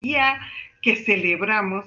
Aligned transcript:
Día 0.00 0.38
que 0.80 0.94
celebramos. 0.94 1.84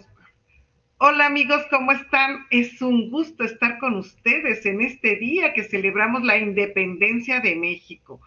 Hola 0.97 1.27
amigos, 1.27 1.63
¿cómo 1.69 1.93
están? 1.93 2.45
Es 2.49 2.81
un 2.81 3.09
gusto 3.09 3.45
estar 3.45 3.79
con 3.79 3.95
ustedes 3.95 4.65
en 4.65 4.81
este 4.81 5.15
día 5.15 5.53
que 5.53 5.63
celebramos 5.63 6.21
la 6.21 6.37
independencia 6.37 7.39
de 7.39 7.55
México. 7.55 8.19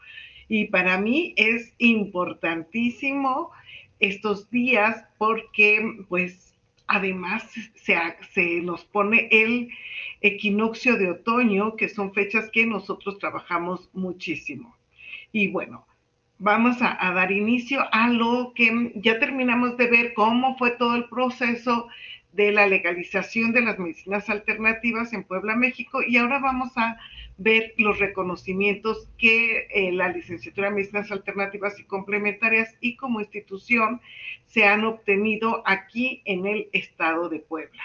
Y 0.48 0.68
para 0.68 0.96
mí 0.96 1.34
es 1.36 1.74
importantísimo 1.76 3.50
estos 4.00 4.50
días 4.50 5.04
porque 5.18 6.04
pues 6.08 6.54
además 6.86 7.44
se, 7.74 7.98
se 8.32 8.62
nos 8.62 8.86
pone 8.86 9.28
el 9.30 9.68
equinoccio 10.22 10.96
de 10.96 11.10
otoño, 11.10 11.76
que 11.76 11.90
son 11.90 12.14
fechas 12.14 12.48
que 12.50 12.64
nosotros 12.64 13.18
trabajamos 13.18 13.90
muchísimo. 13.92 14.74
Y 15.30 15.48
bueno, 15.48 15.86
vamos 16.38 16.76
a, 16.80 16.96
dar 17.12 17.32
inicio 17.32 17.84
a 17.92 18.08
lo 18.08 18.52
que 18.54 18.92
ya 18.96 19.18
terminamos 19.18 19.76
de 19.76 19.86
ver 19.88 20.14
cómo 20.14 20.56
fue 20.56 20.72
todo 20.72 20.96
el 20.96 21.08
proceso 21.08 21.88
de 22.32 22.50
la 22.50 22.66
legalización 22.66 23.52
de 23.52 23.60
las 23.60 23.78
medicinas 23.78 24.28
alternativas 24.28 25.12
en 25.12 25.22
Puebla, 25.22 25.54
México, 25.54 26.00
y 26.02 26.16
ahora 26.16 26.40
vamos 26.40 26.76
a 26.76 26.96
ver 27.36 27.74
los 27.78 27.98
reconocimientos 27.98 29.08
que 29.18 29.66
eh, 29.70 29.92
la 29.92 30.08
licenciatura 30.08 30.68
en 30.68 30.74
medicinas 30.74 31.10
alternativas 31.10 31.78
y 31.78 31.84
complementarias 31.84 32.76
y 32.80 32.96
como 32.96 33.20
institución 33.20 34.00
se 34.46 34.64
han 34.64 34.84
obtenido 34.84 35.62
aquí 35.66 36.22
en 36.24 36.46
el 36.46 36.68
estado 36.72 37.28
de 37.28 37.40
Puebla. 37.40 37.82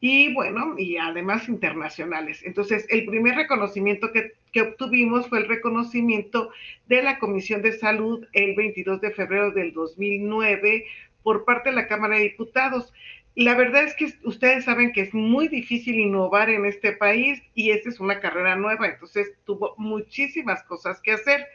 Y 0.00 0.32
bueno, 0.34 0.74
y 0.78 0.98
además 0.98 1.48
internacionales. 1.48 2.42
Entonces, 2.44 2.86
el 2.90 3.06
primer 3.06 3.34
reconocimiento 3.34 4.12
que, 4.12 4.32
que 4.56 4.62
obtuvimos 4.62 5.28
fue 5.28 5.40
el 5.40 5.48
reconocimiento 5.48 6.48
de 6.86 7.02
la 7.02 7.18
Comisión 7.18 7.60
de 7.60 7.72
Salud 7.72 8.26
el 8.32 8.56
22 8.56 9.02
de 9.02 9.10
febrero 9.10 9.50
del 9.50 9.74
2009 9.74 10.86
por 11.22 11.44
parte 11.44 11.68
de 11.68 11.76
la 11.76 11.86
Cámara 11.86 12.16
de 12.16 12.22
Diputados. 12.22 12.90
La 13.34 13.54
verdad 13.54 13.84
es 13.84 13.94
que 13.94 14.14
ustedes 14.24 14.64
saben 14.64 14.94
que 14.94 15.02
es 15.02 15.12
muy 15.12 15.48
difícil 15.48 15.96
innovar 15.96 16.48
en 16.48 16.64
este 16.64 16.92
país 16.92 17.42
y 17.52 17.70
esta 17.70 17.90
es 17.90 18.00
una 18.00 18.18
carrera 18.18 18.56
nueva, 18.56 18.86
entonces 18.86 19.34
tuvo 19.44 19.74
muchísimas 19.76 20.62
cosas 20.62 21.02
que 21.02 21.12
hacer. 21.12 21.46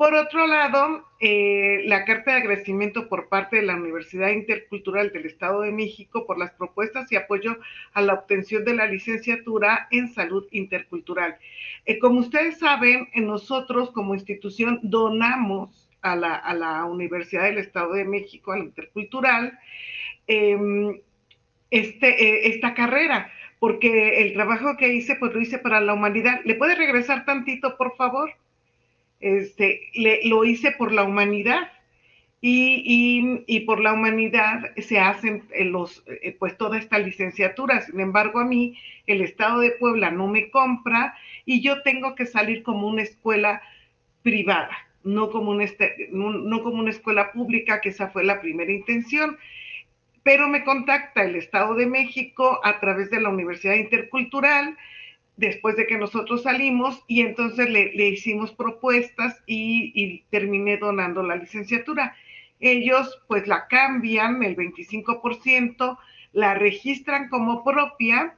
Por 0.00 0.14
otro 0.14 0.46
lado, 0.46 1.04
eh, 1.20 1.82
la 1.84 2.06
carta 2.06 2.30
de 2.30 2.38
agradecimiento 2.38 3.06
por 3.06 3.28
parte 3.28 3.56
de 3.56 3.64
la 3.64 3.76
Universidad 3.76 4.30
Intercultural 4.30 5.12
del 5.12 5.26
Estado 5.26 5.60
de 5.60 5.72
México 5.72 6.24
por 6.26 6.38
las 6.38 6.52
propuestas 6.52 7.12
y 7.12 7.16
apoyo 7.16 7.58
a 7.92 8.00
la 8.00 8.14
obtención 8.14 8.64
de 8.64 8.72
la 8.72 8.86
licenciatura 8.86 9.88
en 9.90 10.08
salud 10.08 10.46
intercultural. 10.52 11.36
Eh, 11.84 11.98
como 11.98 12.20
ustedes 12.20 12.58
saben, 12.58 13.10
nosotros 13.14 13.90
como 13.90 14.14
institución 14.14 14.80
donamos 14.82 15.90
a 16.00 16.16
la, 16.16 16.86
Universidad 16.86 17.42
del 17.42 17.58
Estado 17.58 17.92
de 17.92 18.06
México, 18.06 18.52
a 18.52 18.56
la 18.56 18.64
Intercultural, 18.64 19.58
eh, 20.26 20.98
este, 21.70 22.08
eh, 22.08 22.48
esta 22.48 22.72
carrera, 22.72 23.30
porque 23.58 24.22
el 24.22 24.32
trabajo 24.32 24.78
que 24.78 24.94
hice, 24.94 25.16
pues 25.16 25.34
lo 25.34 25.42
hice 25.42 25.58
para 25.58 25.82
la 25.82 25.92
humanidad. 25.92 26.40
¿Le 26.46 26.54
puede 26.54 26.74
regresar 26.74 27.26
tantito, 27.26 27.76
por 27.76 27.94
favor? 27.96 28.30
Este, 29.20 29.90
lo 30.24 30.44
hice 30.44 30.72
por 30.72 30.92
la 30.92 31.04
humanidad. 31.04 31.70
Y, 32.42 33.60
por 33.66 33.80
la 33.80 33.92
humanidad 33.92 34.74
se 34.78 34.98
hacen 34.98 35.44
eh, 35.52 35.66
los, 35.66 36.02
eh, 36.06 36.34
pues 36.38 36.56
toda 36.56 36.78
esta 36.78 36.98
licenciatura. 36.98 37.82
Sin 37.82 38.00
embargo, 38.00 38.40
a 38.40 38.46
mí 38.46 38.78
el 39.06 39.20
Estado 39.20 39.60
de 39.60 39.72
Puebla 39.72 40.10
no 40.10 40.26
me 40.26 40.50
compra 40.50 41.14
y 41.44 41.60
yo 41.60 41.82
tengo 41.82 42.14
que 42.14 42.24
salir 42.24 42.62
como 42.62 42.88
una 42.88 43.02
escuela 43.02 43.60
privada, 44.22 44.70
no 45.04 45.30
como, 45.30 45.50
un 45.50 45.60
este, 45.60 46.08
no 46.12 46.62
como 46.62 46.80
una 46.80 46.90
escuela 46.90 47.30
pública, 47.30 47.82
que 47.82 47.90
esa 47.90 48.08
fue 48.08 48.24
la 48.24 48.40
primera 48.40 48.72
intención 48.72 49.36
pero 50.22 50.48
me 50.48 50.64
contacta 50.64 51.22
el 51.22 51.36
Estado 51.36 51.74
de 51.74 51.86
México 51.86 52.60
a 52.62 52.78
través 52.80 53.10
de 53.10 53.20
la 53.20 53.30
Universidad 53.30 53.74
Intercultural 53.74 54.76
después 55.40 55.74
de 55.76 55.86
que 55.86 55.96
nosotros 55.96 56.42
salimos 56.42 57.02
y 57.08 57.22
entonces 57.22 57.68
le, 57.68 57.92
le 57.94 58.10
hicimos 58.10 58.52
propuestas 58.52 59.42
y, 59.46 60.22
terminé 60.30 60.76
donando 60.76 61.22
la 61.22 61.36
licenciatura. 61.36 62.14
Ellos 62.60 63.20
pues 63.26 63.48
la 63.48 63.66
cambian 63.66 64.42
el 64.42 64.54
25%, 64.54 65.98
la 66.32 66.54
registran 66.54 67.28
como 67.28 67.64
propia 67.64 68.36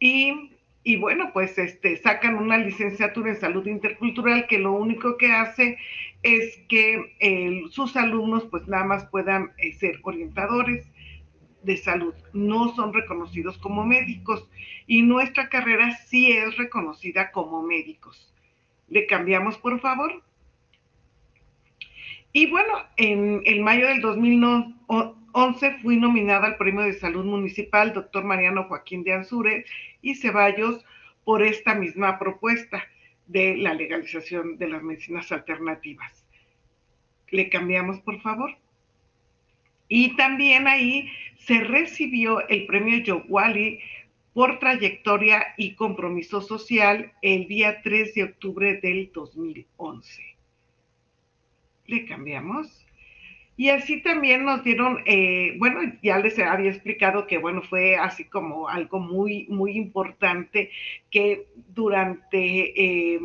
y, 0.00 0.50
y 0.82 0.96
bueno, 0.96 1.30
pues 1.32 1.56
este, 1.56 1.96
sacan 1.98 2.34
una 2.34 2.58
licenciatura 2.58 3.30
en 3.30 3.40
salud 3.40 3.66
intercultural 3.66 4.48
que 4.48 4.58
lo 4.58 4.72
único 4.72 5.16
que 5.16 5.30
hace 5.30 5.78
es 6.24 6.58
que 6.68 7.14
eh, 7.20 7.62
sus 7.70 7.96
alumnos 7.96 8.44
pues 8.50 8.66
nada 8.66 8.84
más 8.84 9.06
puedan 9.06 9.52
eh, 9.58 9.72
ser 9.74 10.00
orientadores 10.02 10.84
de 11.68 11.76
salud, 11.76 12.14
no 12.32 12.74
son 12.74 12.92
reconocidos 12.92 13.58
como 13.58 13.84
médicos 13.84 14.48
y 14.86 15.02
nuestra 15.02 15.48
carrera 15.48 15.94
sí 16.06 16.32
es 16.32 16.56
reconocida 16.56 17.30
como 17.30 17.62
médicos. 17.62 18.34
¿Le 18.88 19.06
cambiamos, 19.06 19.58
por 19.58 19.78
favor? 19.80 20.22
Y 22.32 22.46
bueno, 22.50 22.72
en, 22.96 23.42
en 23.44 23.62
mayo 23.62 23.86
del 23.86 24.00
2011 24.00 25.78
fui 25.82 25.98
nominada 25.98 26.46
al 26.46 26.56
Premio 26.56 26.82
de 26.82 26.94
Salud 26.94 27.24
Municipal, 27.24 27.92
doctor 27.92 28.24
Mariano 28.24 28.64
Joaquín 28.64 29.04
de 29.04 29.12
Ansure 29.12 29.64
y 30.02 30.14
Ceballos, 30.14 30.84
por 31.24 31.42
esta 31.42 31.74
misma 31.74 32.18
propuesta 32.18 32.82
de 33.26 33.58
la 33.58 33.74
legalización 33.74 34.56
de 34.56 34.68
las 34.68 34.82
medicinas 34.82 35.30
alternativas. 35.30 36.24
¿Le 37.30 37.50
cambiamos, 37.50 38.00
por 38.00 38.20
favor? 38.22 38.56
Y 39.88 40.16
también 40.16 40.66
ahí 40.66 41.10
se 41.38 41.60
recibió 41.60 42.46
el 42.48 42.66
premio 42.66 42.98
Yowali 42.98 43.80
por 44.34 44.58
trayectoria 44.58 45.54
y 45.56 45.74
compromiso 45.74 46.40
social 46.40 47.12
el 47.22 47.48
día 47.48 47.80
3 47.82 48.14
de 48.14 48.24
octubre 48.24 48.74
del 48.80 49.10
2011. 49.12 50.22
Le 51.86 52.04
cambiamos. 52.04 52.84
Y 53.56 53.70
así 53.70 54.00
también 54.02 54.44
nos 54.44 54.62
dieron, 54.62 55.02
eh, 55.06 55.56
bueno, 55.58 55.80
ya 56.02 56.20
les 56.20 56.38
había 56.38 56.70
explicado 56.70 57.26
que, 57.26 57.38
bueno, 57.38 57.62
fue 57.62 57.96
así 57.96 58.24
como 58.24 58.68
algo 58.68 59.00
muy, 59.00 59.46
muy 59.48 59.72
importante 59.76 60.70
que 61.10 61.48
durante 61.74 62.80
eh, 62.80 63.20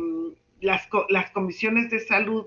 las, 0.60 0.88
las 1.08 1.30
comisiones 1.30 1.90
de 1.90 2.00
salud 2.00 2.46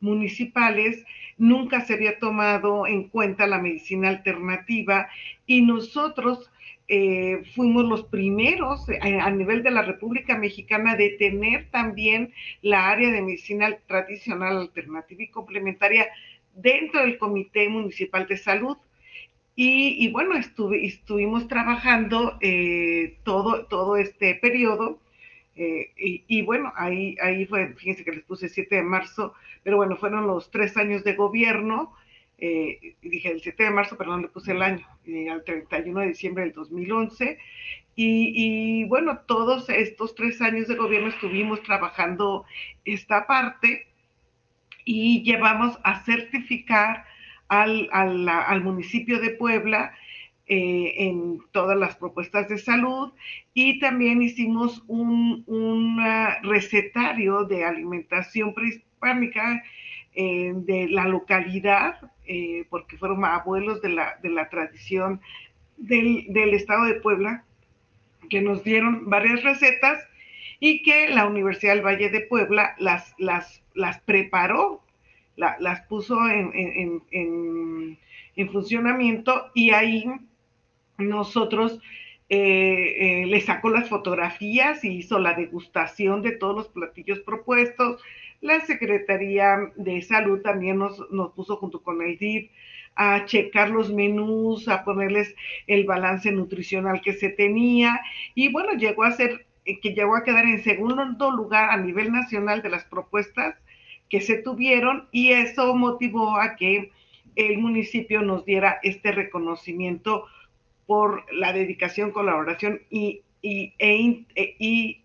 municipales 0.00 1.04
nunca 1.38 1.80
se 1.80 1.94
había 1.94 2.18
tomado 2.18 2.86
en 2.86 3.08
cuenta 3.08 3.46
la 3.46 3.58
medicina 3.58 4.08
alternativa 4.08 5.08
y 5.46 5.62
nosotros 5.62 6.50
eh, 6.92 7.42
fuimos 7.54 7.84
los 7.84 8.04
primeros 8.04 8.88
a, 8.88 9.08
eh, 9.08 9.20
a 9.20 9.30
nivel 9.30 9.62
de 9.62 9.70
la 9.70 9.82
República 9.82 10.36
Mexicana 10.36 10.96
de 10.96 11.10
tener 11.10 11.70
también 11.70 12.32
la 12.62 12.88
área 12.88 13.12
de 13.12 13.22
medicina 13.22 13.76
tradicional, 13.86 14.56
alternativa 14.58 15.22
y 15.22 15.28
complementaria 15.28 16.08
dentro 16.54 17.00
del 17.00 17.16
Comité 17.16 17.68
Municipal 17.68 18.26
de 18.26 18.36
Salud. 18.36 18.76
Y, 19.54 20.04
y 20.04 20.10
bueno, 20.10 20.36
estuve, 20.36 20.84
estuvimos 20.84 21.46
trabajando 21.46 22.36
eh, 22.40 23.18
todo, 23.24 23.66
todo 23.66 23.96
este 23.96 24.34
periodo. 24.34 25.00
Eh, 25.62 25.92
y, 26.26 26.40
bueno, 26.40 26.72
ahí, 26.74 27.16
ahí 27.20 27.44
fue, 27.44 27.74
fíjense 27.74 28.02
que 28.02 28.12
les 28.12 28.24
puse 28.24 28.48
7 28.48 28.76
de 28.76 28.82
marzo, 28.82 29.34
pero 29.62 29.76
bueno, 29.76 29.94
fueron 29.96 30.26
los 30.26 30.50
tres 30.50 30.74
años 30.78 31.04
de 31.04 31.12
gobierno. 31.12 31.94
Eh, 32.38 32.96
dije 33.02 33.30
el 33.30 33.42
7 33.42 33.64
de 33.64 33.70
marzo, 33.70 33.98
perdón, 33.98 34.22
le 34.22 34.28
puse 34.28 34.52
el 34.52 34.62
año, 34.62 34.86
eh, 35.04 35.28
al 35.28 35.44
31 35.44 36.00
de 36.00 36.06
diciembre 36.06 36.44
del 36.44 36.54
2011. 36.54 37.36
Y, 37.94 38.32
y, 38.34 38.84
bueno, 38.84 39.18
todos 39.26 39.68
estos 39.68 40.14
tres 40.14 40.40
años 40.40 40.66
de 40.66 40.76
gobierno 40.76 41.08
estuvimos 41.08 41.62
trabajando 41.62 42.46
esta 42.86 43.26
parte 43.26 43.86
y 44.86 45.22
llevamos 45.24 45.78
a 45.84 46.02
certificar 46.04 47.04
al, 47.48 47.90
al, 47.92 48.26
al 48.26 48.62
municipio 48.62 49.20
de 49.20 49.28
Puebla 49.30 49.92
eh, 50.52 50.94
en 50.96 51.38
todas 51.52 51.78
las 51.78 51.94
propuestas 51.94 52.48
de 52.48 52.58
salud 52.58 53.12
y 53.54 53.78
también 53.78 54.20
hicimos 54.20 54.82
un, 54.88 55.44
un 55.46 56.04
recetario 56.42 57.44
de 57.44 57.64
alimentación 57.64 58.52
prehispánica 58.52 59.62
eh, 60.12 60.52
de 60.56 60.88
la 60.88 61.04
localidad, 61.06 62.10
eh, 62.26 62.66
porque 62.68 62.98
fueron 62.98 63.24
abuelos 63.24 63.80
de 63.80 63.90
la, 63.90 64.18
de 64.24 64.30
la 64.30 64.48
tradición 64.48 65.20
del, 65.76 66.24
del, 66.30 66.52
estado 66.54 66.86
de 66.86 66.94
Puebla, 66.94 67.44
que 68.28 68.40
nos 68.40 68.64
dieron 68.64 69.08
varias 69.08 69.44
recetas 69.44 70.04
y 70.58 70.82
que 70.82 71.10
la 71.10 71.28
Universidad 71.28 71.76
del 71.76 71.86
Valle 71.86 72.10
de 72.10 72.22
Puebla 72.22 72.74
las, 72.80 73.14
las, 73.18 73.62
las 73.74 74.00
preparó, 74.00 74.82
las 75.36 75.82
puso 75.82 76.28
en, 76.28 76.50
en, 76.54 77.02
en, 77.12 77.98
en, 78.34 78.50
funcionamiento 78.50 79.52
y 79.54 79.70
ahí 79.70 80.06
nosotros 81.00 81.80
eh, 82.28 83.24
le 83.26 83.40
sacó 83.40 83.70
las 83.70 83.88
fotografías 83.88 84.84
y 84.84 84.98
hizo 84.98 85.18
la 85.18 85.34
degustación 85.34 86.22
de 86.22 86.32
todos 86.32 86.56
los 86.56 86.68
platillos 86.68 87.20
propuestos, 87.20 88.00
la 88.40 88.60
Secretaría 88.60 89.72
de 89.76 90.00
Salud 90.00 90.40
también 90.40 90.78
nos, 90.78 90.98
puso 91.34 91.56
junto 91.56 91.82
con 91.82 92.00
el 92.02 92.16
DIP 92.16 92.50
a 92.94 93.24
checar 93.26 93.70
los 93.70 93.92
menús, 93.92 94.68
a 94.68 94.84
ponerles 94.84 95.34
el 95.66 95.84
balance 95.84 96.32
nutricional 96.32 97.00
que 97.02 97.12
se 97.12 97.28
tenía. 97.30 98.00
Y 98.34 98.50
bueno, 98.50 98.72
llegó 98.72 99.04
a 99.04 99.12
ser 99.12 99.46
eh, 99.64 99.80
que 99.80 99.94
llegó 99.94 100.16
a 100.16 100.24
quedar 100.24 100.44
en 100.46 100.62
segundo 100.62 101.30
lugar 101.30 101.70
a 101.70 101.76
nivel 101.76 102.12
nacional 102.12 102.62
de 102.62 102.70
las 102.70 102.84
propuestas 102.84 103.56
que 104.08 104.20
se 104.20 104.38
tuvieron 104.38 105.08
y 105.12 105.32
eso 105.32 105.74
motivó 105.74 106.36
a 106.36 106.56
que 106.56 106.90
el 107.36 107.58
municipio 107.58 108.22
nos 108.22 108.44
diera 108.44 108.80
este 108.82 109.12
reconocimiento 109.12 110.26
por 110.90 111.32
la 111.32 111.52
dedicación, 111.52 112.10
colaboración 112.10 112.80
e 112.90 113.22
e, 113.44 114.56
y 114.58 115.00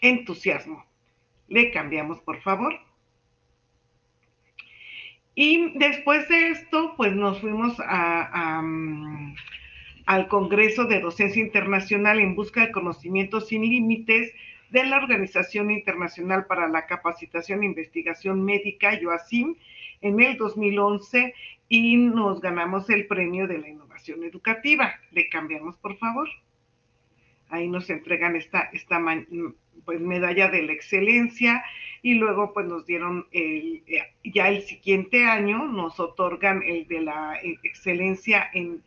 entusiasmo. 0.00 0.86
Le 1.48 1.70
cambiamos, 1.70 2.22
por 2.22 2.40
favor. 2.40 2.80
Y 5.34 5.78
después 5.78 6.26
de 6.30 6.48
esto, 6.48 6.94
pues 6.96 7.12
nos 7.12 7.42
fuimos 7.42 7.76
mm, 7.78 9.34
al 10.06 10.28
Congreso 10.28 10.86
de 10.86 11.00
Docencia 11.00 11.42
Internacional 11.42 12.18
en 12.18 12.34
busca 12.34 12.62
de 12.62 12.72
conocimientos 12.72 13.48
sin 13.48 13.68
límites 13.68 14.32
de 14.70 14.86
la 14.86 14.96
Organización 14.96 15.70
Internacional 15.70 16.46
para 16.46 16.68
la 16.68 16.86
Capacitación 16.86 17.62
e 17.62 17.66
Investigación 17.66 18.42
Médica, 18.42 18.98
YOASIM, 18.98 19.56
en 20.00 20.20
el 20.20 20.36
2011 20.36 21.34
y 21.68 21.96
nos 21.96 22.40
ganamos 22.40 22.88
el 22.90 23.06
premio 23.06 23.46
de 23.46 23.58
la 23.58 23.68
innovación 23.68 24.24
educativa. 24.24 24.94
Le 25.10 25.28
cambiamos, 25.28 25.76
por 25.76 25.96
favor. 25.96 26.28
Ahí 27.48 27.68
nos 27.68 27.90
entregan 27.90 28.36
esta, 28.36 28.70
esta 28.72 29.00
pues 29.84 30.00
medalla 30.00 30.48
de 30.48 30.62
la 30.62 30.72
excelencia 30.72 31.64
y 32.02 32.14
luego 32.14 32.52
pues 32.52 32.66
nos 32.66 32.86
dieron 32.86 33.26
el, 33.32 33.82
ya 34.24 34.48
el 34.48 34.62
siguiente 34.62 35.24
año 35.24 35.66
nos 35.66 35.98
otorgan 36.00 36.62
el 36.62 36.86
de 36.88 37.00
la 37.00 37.38
excelencia 37.62 38.48
en 38.52 38.82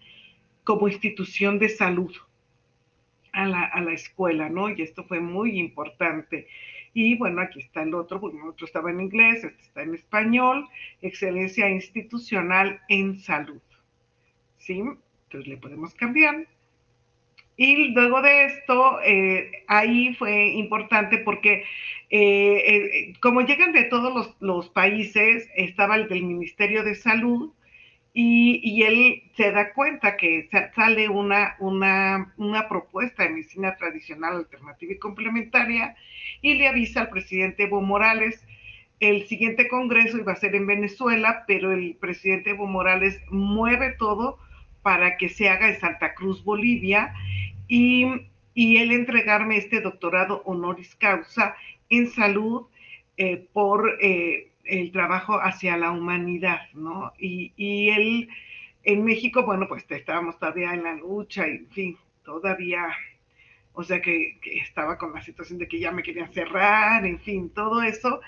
como 0.64 0.88
institución 0.88 1.58
de 1.58 1.70
salud 1.70 2.14
a 3.32 3.46
la, 3.46 3.64
a 3.64 3.82
la 3.82 3.94
escuela, 3.94 4.50
¿no? 4.50 4.70
Y 4.70 4.82
esto 4.82 5.04
fue 5.04 5.20
muy 5.20 5.60
importante. 5.60 6.48
Y 6.94 7.18
bueno, 7.18 7.42
aquí 7.42 7.60
está 7.60 7.84
el 7.84 7.94
otro, 7.94 8.20
porque 8.20 8.38
otro 8.42 8.66
estaba 8.66 8.92
en 8.92 9.02
inglés, 9.02 9.44
este 9.44 9.62
está 9.62 9.82
en 9.84 9.96
español, 9.96 10.68
excelencia 11.02 11.70
institucional 11.70 12.82
en 12.90 13.20
salud. 13.20 13.62
¿Sí? 14.58 14.80
Entonces 14.80 15.48
le 15.48 15.58
podemos 15.58 15.94
cambiar. 15.94 16.48
Y 17.56 17.90
luego 17.90 18.22
de 18.22 18.46
esto, 18.46 19.02
eh, 19.04 19.66
ahí 19.68 20.16
fue 20.16 20.48
importante 20.48 21.18
porque 21.18 21.66
eh, 22.10 22.64
eh, 22.66 23.14
como 23.22 23.42
llegan 23.42 23.74
de 23.74 23.84
todos 23.84 24.36
los, 24.40 24.70
países, 24.70 25.50
estaba 25.56 25.98
el 25.98 26.08
del 26.08 26.24
Ministerio 26.24 26.84
de 26.84 26.96
Salud 26.96 27.52
y, 28.22 28.84
él 28.84 29.24
se 29.38 29.52
da 29.52 29.72
cuenta 29.72 30.18
que 30.18 30.50
sale 30.76 31.08
una, 31.08 31.56
una, 31.60 32.34
una, 32.36 32.68
propuesta 32.68 33.24
de 33.24 33.30
medicina 33.30 33.78
tradicional, 33.78 34.36
alternativa 34.36 34.92
y 34.92 34.98
complementaria 34.98 35.96
y 36.42 36.56
le 36.56 36.68
avisa 36.68 37.02
al 37.02 37.10
presidente 37.10 37.64
Evo 37.64 37.80
Morales. 37.80 38.46
El 39.00 39.26
siguiente 39.28 39.70
congreso 39.70 40.18
iba 40.18 40.34
a 40.34 40.36
ser 40.36 40.54
en 40.56 40.68
Venezuela, 40.68 41.46
pero 41.48 41.72
el 41.72 41.96
presidente 41.96 42.50
Evo 42.50 42.68
Morales 42.68 43.22
mueve 43.32 43.96
todo 43.98 44.38
para 44.82 45.16
que 45.16 45.30
se 45.30 45.48
haga 45.48 45.70
en 45.70 45.80
Santa 45.80 46.14
Cruz, 46.14 46.44
Bolivia, 46.44 47.14
y, 47.70 48.06
y 48.54 48.78
él 48.78 48.92
entregarme 48.92 49.56
este 49.56 49.80
doctorado 49.80 50.42
honoris 50.44 50.94
causa 50.96 51.56
en 51.90 52.10
salud 52.10 52.68
eh, 53.16 53.48
por 53.54 53.98
eh, 54.02 54.49
el 54.70 54.92
trabajo 54.92 55.40
hacia 55.42 55.78
la 55.78 55.92
humanidad, 55.92 56.62
¿no? 56.74 57.14
Y, 57.18 57.54
y, 57.56 57.90
él, 57.90 58.30
en 58.84 59.04
México, 59.04 59.44
bueno, 59.44 59.68
pues 59.68 59.86
estábamos 59.90 60.40
todavía 60.40 60.74
en 60.74 60.84
la 60.84 60.96
lucha, 60.96 61.48
y, 61.48 61.52
en 61.52 61.70
fin, 61.70 61.98
todavía, 62.24 62.88
o 63.74 63.84
sea 63.84 64.02
que, 64.02 64.40
estaba 64.44 64.98
con 64.98 65.14
la 65.14 65.22
situación 65.22 65.60
de 65.60 65.68
que 65.68 65.80
ya 65.80 65.92
me 65.92 66.04
querían 66.04 66.32
cerrar, 66.34 67.06
en 67.06 67.20
fin, 67.20 67.50
todo 67.50 67.82
eso, 67.82 68.22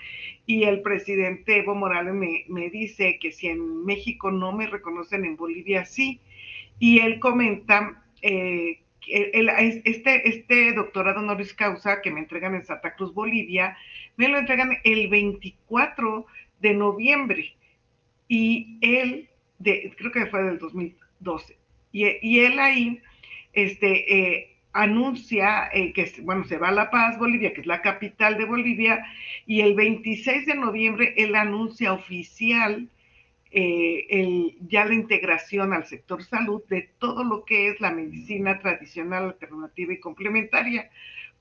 y 0.45 0.63
el 0.63 0.81
presidente 0.81 1.59
Evo 1.59 1.75
Morales 1.75 2.13
me, 2.13 2.45
me 2.49 2.69
dice 2.69 3.19
que 3.19 3.31
si 3.31 3.47
en 3.47 3.85
México 3.85 4.31
no 4.31 4.51
me 4.51 4.67
reconocen, 4.67 5.25
en 5.25 5.37
Bolivia 5.37 5.85
sí, 5.85 6.19
y 6.79 6.99
él 6.99 7.19
comenta 7.19 8.03
eh, 8.21 8.81
este, 9.07 10.29
este 10.29 10.73
doctorado 10.73 11.19
honoris 11.19 11.53
causa 11.53 12.01
que 12.01 12.11
me 12.11 12.19
entregan 12.19 12.55
en 12.55 12.65
Santa 12.65 12.95
Cruz, 12.95 13.13
Bolivia, 13.13 13.77
me 14.21 14.27
lo 14.27 14.37
entregan 14.37 14.77
el 14.83 15.07
24 15.07 16.27
de 16.59 16.73
noviembre. 16.75 17.55
Y 18.27 18.77
él, 18.81 19.27
de, 19.57 19.91
creo 19.97 20.11
que 20.11 20.27
fue 20.27 20.43
del 20.43 20.59
2012, 20.59 21.57
y, 21.91 22.05
y 22.21 22.39
él 22.39 22.59
ahí 22.59 23.01
este, 23.51 23.89
eh, 24.15 24.55
anuncia 24.73 25.69
eh, 25.73 25.91
que, 25.91 26.13
bueno, 26.21 26.43
se 26.45 26.59
va 26.59 26.69
a 26.69 26.71
La 26.71 26.91
Paz, 26.91 27.17
Bolivia, 27.17 27.51
que 27.51 27.61
es 27.61 27.67
la 27.67 27.81
capital 27.81 28.37
de 28.37 28.45
Bolivia, 28.45 29.03
y 29.47 29.61
el 29.61 29.73
26 29.73 30.45
de 30.45 30.55
noviembre 30.55 31.15
él 31.17 31.35
anuncia 31.35 31.91
oficial 31.91 32.87
eh, 33.49 34.05
el, 34.11 34.55
ya 34.69 34.85
la 34.85 34.93
integración 34.93 35.73
al 35.73 35.87
sector 35.87 36.23
salud 36.23 36.61
de 36.69 36.89
todo 36.99 37.23
lo 37.23 37.43
que 37.43 37.69
es 37.69 37.81
la 37.81 37.91
medicina 37.91 38.59
tradicional, 38.59 39.25
alternativa 39.25 39.93
y 39.93 39.99
complementaria, 39.99 40.91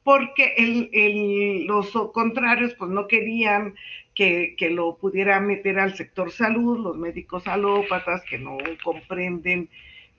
porque 0.04 0.54
el, 0.56 1.66
los 1.66 1.90
contrarios 2.12 2.74
pues 2.74 2.90
no 2.90 3.06
querían 3.06 3.74
que, 4.14 4.54
que, 4.58 4.70
lo 4.70 4.96
pudiera 4.96 5.40
meter 5.40 5.78
al 5.78 5.94
sector 5.94 6.30
salud, 6.30 6.78
los 6.78 6.96
médicos 6.96 7.46
alópatas 7.46 8.22
que 8.24 8.38
no 8.38 8.58
comprenden 8.82 9.68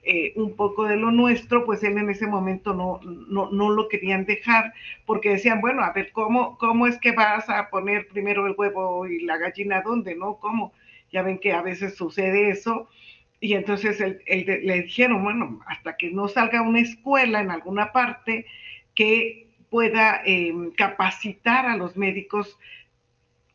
eh, 0.04 0.32
un 0.36 0.56
poco 0.56 0.84
de 0.86 0.96
lo 0.96 1.12
nuestro, 1.12 1.64
pues 1.64 1.84
él 1.84 1.96
en 1.98 2.10
ese 2.10 2.26
momento 2.26 2.74
no, 2.74 3.00
no, 3.04 3.50
no, 3.50 3.70
lo 3.70 3.88
querían 3.88 4.24
dejar, 4.24 4.72
porque 5.06 5.30
decían, 5.30 5.60
bueno, 5.60 5.82
a 5.82 5.92
ver, 5.92 6.10
¿cómo, 6.12 6.58
¿cómo 6.58 6.88
es 6.88 6.98
que 6.98 7.12
vas 7.12 7.48
a 7.48 7.70
poner 7.70 8.08
primero 8.08 8.46
el 8.46 8.54
huevo 8.56 9.06
y 9.06 9.20
la 9.20 9.36
gallina 9.36 9.82
dónde, 9.82 10.16
no? 10.16 10.38
¿Cómo? 10.40 10.72
ya 11.12 11.22
ven 11.22 11.38
que 11.38 11.52
a 11.52 11.62
veces 11.62 11.94
sucede 11.94 12.48
eso, 12.48 12.88
y 13.38 13.54
entonces 13.54 13.98
le 14.00 14.82
dijeron, 14.82 15.22
bueno, 15.22 15.60
hasta 15.66 15.96
que 15.96 16.10
no 16.10 16.28
salga 16.28 16.62
una 16.62 16.80
escuela 16.80 17.40
en 17.40 17.50
alguna 17.50 17.92
parte 17.92 18.46
que 18.94 19.48
pueda 19.72 20.20
em, 20.26 20.70
capacitar 20.72 21.64
a 21.64 21.78
los 21.78 21.96
médicos 21.96 22.58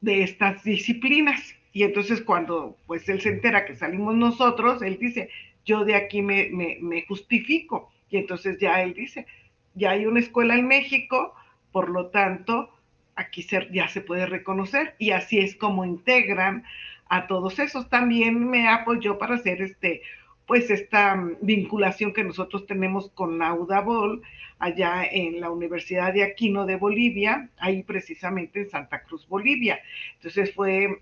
de 0.02 0.24
estas 0.24 0.64
disciplinas. 0.64 1.54
Y 1.74 1.84
entonces 1.84 2.22
cuando 2.22 2.76
pues 2.88 3.08
él 3.08 3.22
se 3.22 3.30
entera 3.30 3.66
que 3.66 3.76
salimos 3.76 4.16
nosotros, 4.16 4.82
él 4.82 4.98
dice, 5.00 5.30
yo 5.64 5.86
de 5.86 5.94
aquí 5.94 6.24
me, 6.24 6.50
me 6.50 7.06
justifico. 7.06 7.92
Y 8.10 8.18
entonces 8.18 8.58
ya 8.60 8.82
él 8.82 8.96
dice, 8.96 9.28
ya 9.76 9.92
hay 9.92 10.08
una 10.08 10.20
escuela 10.20 10.56
en 10.56 10.68
México, 10.68 11.36
por 11.72 11.90
lo 11.90 12.08
tanto, 12.08 12.72
aquí 13.16 13.46
ya 13.72 13.88
se 13.88 14.02
puede 14.02 14.26
reconocer 14.26 14.96
y 14.98 15.12
así 15.12 15.38
es 15.38 15.56
como 15.56 15.86
integran 15.86 16.64
a 17.10 17.28
todos 17.28 17.60
esos. 17.60 17.90
También 17.90 18.50
me 18.50 18.68
apoyó 18.68 19.20
para 19.20 19.36
hacer 19.36 19.62
este, 19.62 20.02
pues 20.48 20.72
esta 20.72 21.16
mm, 21.16 21.38
vinculación 21.42 22.14
que 22.14 22.24
nosotros 22.24 22.66
tenemos 22.66 23.12
con 23.12 23.38
la 23.38 23.54
UDABOL 23.54 24.24
allá 24.58 25.06
en 25.06 25.40
la 25.40 25.52
Universidad 25.52 26.14
de 26.14 26.24
Aquino 26.24 26.66
de 26.66 26.78
Bolivia, 26.78 27.50
ahí 27.60 27.84
precisamente 27.84 28.62
en 28.62 28.70
Santa 28.70 29.04
Cruz, 29.04 29.28
Bolivia. 29.28 29.80
Entonces 30.16 30.52
fue, 30.56 31.02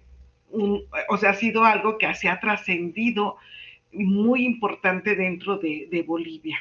un, 0.49 0.83
o 1.07 1.17
sea, 1.17 1.29
ha 1.29 1.35
sido 1.35 1.63
algo 1.63 1.97
que 1.97 2.13
se 2.15 2.27
ha 2.27 2.39
trascendido 2.39 3.37
muy 3.93 4.45
importante 4.45 5.15
dentro 5.15 5.57
de, 5.57 5.87
de 5.89 6.03
Bolivia. 6.03 6.57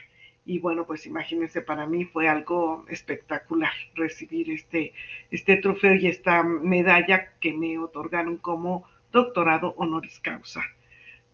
Y 0.47 0.59
bueno, 0.59 0.87
pues 0.87 1.07
imagínense, 1.07 1.63
para 1.63 1.87
mí 1.87 2.05
fue 2.05 2.29
algo 2.29 2.85
espectacular 2.89 3.73
recibir 3.95 4.51
este, 4.51 4.93
este 5.31 5.57
trofeo 5.57 5.95
y 5.95 6.07
esta 6.07 6.43
medalla 6.43 7.31
que 7.41 7.55
me 7.55 7.79
otorgaron 7.79 8.37
como 8.37 8.85
doctorado 9.11 9.75
honoris 9.79 10.21
causa. 10.21 10.61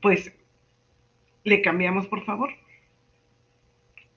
Pues 0.01 0.33
le 1.45 1.63
cambiamos, 1.63 2.07
por 2.07 2.25
favor. 2.25 2.51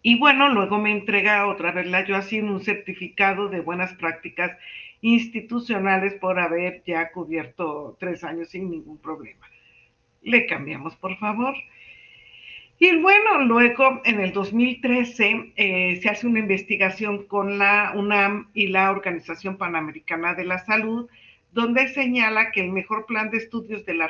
Y 0.02 0.18
bueno, 0.20 0.50
luego 0.50 0.78
me 0.80 0.92
entrega 0.92 1.48
otra 1.48 1.72
vez 1.72 1.88
la 1.88 2.06
yo 2.06 2.18
así 2.18 2.42
un 2.42 2.62
certificado 2.62 3.48
de 3.48 3.62
buenas 3.62 3.94
prácticas 3.94 4.58
institucionales 5.02 6.14
por 6.16 6.40
haber 6.40 6.84
ya 6.86 7.12
cubierto 7.12 7.98
tres 8.00 8.24
años 8.24 8.50
sin 8.50 8.70
ningún 8.70 8.98
problema. 8.98 9.48
Le 10.22 10.46
cambiamos, 10.46 10.96
por 10.98 11.18
favor. 11.18 11.56
Y 12.80 12.98
bueno, 12.98 13.46
luego 13.46 14.02
en 14.04 14.20
el 14.20 14.34
2013 14.34 15.54
eh, 15.56 16.00
se 16.02 16.10
hace 16.10 16.28
una 16.28 16.40
investigación 16.40 17.26
con 17.28 17.58
la 17.58 17.94
UNAM 17.96 18.50
y 18.54 18.68
la 18.68 18.92
Organización 18.92 19.58
Panamericana 19.58 20.34
de 20.34 20.44
la 20.44 20.60
Salud, 20.60 21.10
donde 21.54 21.88
señala 21.90 22.52
que 22.52 22.62
el 22.62 22.72
mejor 22.72 23.06
plan 23.06 23.30
de 23.30 23.38
estudios 23.38 23.86
de 23.86 23.94
la 23.94 24.10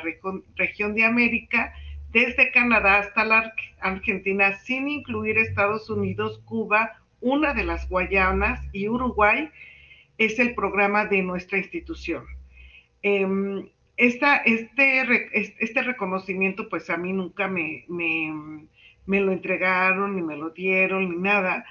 región 0.56 0.94
de 0.94 1.04
América, 1.04 1.72
desde 2.14 2.52
Canadá 2.52 3.00
hasta 3.00 3.24
la 3.24 3.52
Argentina, 3.80 4.56
sin 4.58 4.88
incluir 4.88 5.36
Estados 5.36 5.90
Unidos, 5.90 6.40
Cuba, 6.44 7.02
una 7.20 7.52
de 7.52 7.64
las 7.64 7.88
Guayanas 7.88 8.60
y 8.72 8.88
Uruguay, 8.88 9.50
es 10.16 10.38
el 10.38 10.54
programa 10.54 11.06
de 11.06 11.22
nuestra 11.22 11.58
institución. 11.58 12.24
Em, 13.02 13.68
este, 13.96 14.26
este 15.58 15.82
reconocimiento, 15.82 16.68
pues 16.68 16.88
a 16.88 16.96
mí 16.96 17.12
nunca 17.12 17.48
me, 17.48 17.84
me, 17.88 19.20
lo 19.20 19.32
entregaron, 19.32 20.14
ni 20.14 20.22
me 20.22 20.36
lo 20.36 20.50
dieron, 20.50 21.10
ni 21.10 21.16
nada, 21.16 21.64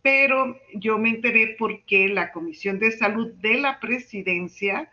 pero 0.00 0.58
yo 0.74 0.96
me 0.96 1.10
enteré 1.10 1.56
porque 1.58 2.08
la 2.08 2.32
Comisión 2.32 2.78
de 2.78 2.90
Salud 2.92 3.34
de 3.34 3.58
la 3.58 3.80
Presidencia 3.80 4.90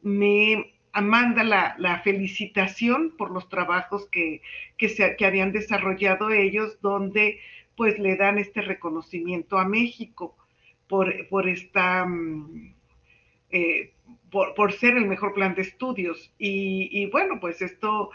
me 0.00 0.73
manda 1.02 1.42
la, 1.44 2.00
felicitación 2.04 3.14
por 3.16 3.30
los 3.30 3.48
trabajos 3.48 4.08
que, 4.10 4.42
que, 4.76 4.88
se, 4.88 5.16
que 5.16 5.26
habían 5.26 5.52
desarrollado 5.52 6.30
ellos, 6.30 6.78
donde 6.80 7.40
pues 7.76 7.98
le 7.98 8.16
dan 8.16 8.38
este 8.38 8.60
reconocimiento 8.60 9.58
a 9.58 9.64
México 9.64 10.36
por, 10.88 11.28
por 11.28 11.48
esta... 11.48 12.04
Mm, 12.06 12.74
eh, 13.50 13.92
por, 14.30 14.72
ser 14.72 14.96
el 14.96 15.06
mejor 15.06 15.32
plan 15.32 15.54
de 15.54 15.62
estudios. 15.62 16.32
Y, 16.38 17.06
bueno, 17.10 17.38
pues 17.40 17.62
esto 17.62 18.10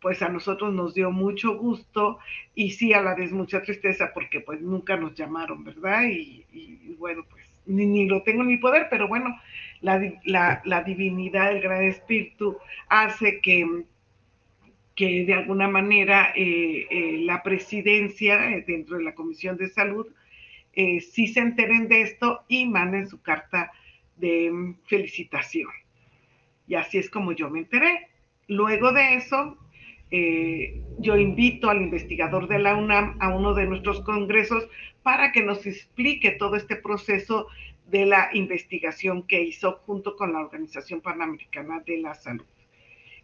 pues 0.00 0.20
a 0.20 0.28
nosotros 0.28 0.74
nos 0.74 0.92
dio 0.92 1.10
mucho 1.10 1.56
gusto 1.56 2.18
y 2.54 2.72
sí 2.72 2.92
a 2.92 3.00
la 3.00 3.14
vez 3.14 3.32
mucha 3.32 3.62
tristeza 3.62 4.10
porque 4.12 4.40
pues 4.40 4.60
nunca 4.60 4.96
nos 4.96 5.14
llamaron, 5.14 5.64
¿verdad? 5.64 6.04
Y, 6.10 6.94
bueno, 6.98 7.24
pues 7.28 7.45
ni, 7.66 8.06
lo 8.06 8.22
tengo 8.22 8.42
en 8.42 8.48
mi 8.48 8.56
poder, 8.56 8.86
pero 8.90 9.08
bueno, 9.08 9.38
la, 9.80 10.82
divinidad 10.86 11.50
del 11.50 11.62
Gran 11.62 11.82
Espíritu 11.82 12.56
hace 12.88 13.40
que, 13.40 13.84
que 14.94 15.24
de 15.24 15.34
alguna 15.34 15.68
manera 15.68 16.32
eh, 16.34 16.86
eh, 16.90 17.18
la 17.22 17.42
presidencia 17.42 18.50
eh, 18.50 18.64
dentro 18.66 18.96
de 18.96 19.04
la 19.04 19.14
Comisión 19.14 19.56
de 19.56 19.68
Salud 19.68 20.06
sí 20.74 21.28
se 21.28 21.40
enteren 21.40 21.88
de 21.88 22.02
esto 22.02 22.44
y 22.48 22.66
manden 22.66 23.08
su 23.08 23.22
carta 23.22 23.72
de 24.16 24.74
felicitación. 24.84 25.70
Y 26.68 26.74
así 26.74 26.98
es 26.98 27.08
como 27.08 27.32
yo 27.32 27.48
me 27.48 27.60
enteré. 27.60 28.08
Luego 28.46 28.92
de 28.92 29.14
eso, 29.14 29.56
yo 30.98 31.16
invito 31.16 31.70
al 31.70 31.80
investigador 31.80 32.46
de 32.46 32.58
la 32.58 32.76
UNAM 32.76 33.16
a 33.20 33.34
uno 33.34 33.54
de 33.54 33.64
nuestros 33.64 34.02
congresos 34.02 34.68
para 35.06 35.30
que 35.30 35.44
nos 35.44 35.64
explique 35.66 36.32
todo 36.32 36.56
este 36.56 36.74
proceso 36.74 37.46
de 37.86 38.06
la 38.06 38.28
investigación 38.32 39.22
que 39.22 39.40
hizo 39.40 39.80
junto 39.86 40.16
con 40.16 40.32
la 40.32 40.40
Organización 40.40 41.00
Panamericana 41.00 41.78
de 41.86 41.98
la 41.98 42.12
Salud. 42.16 42.44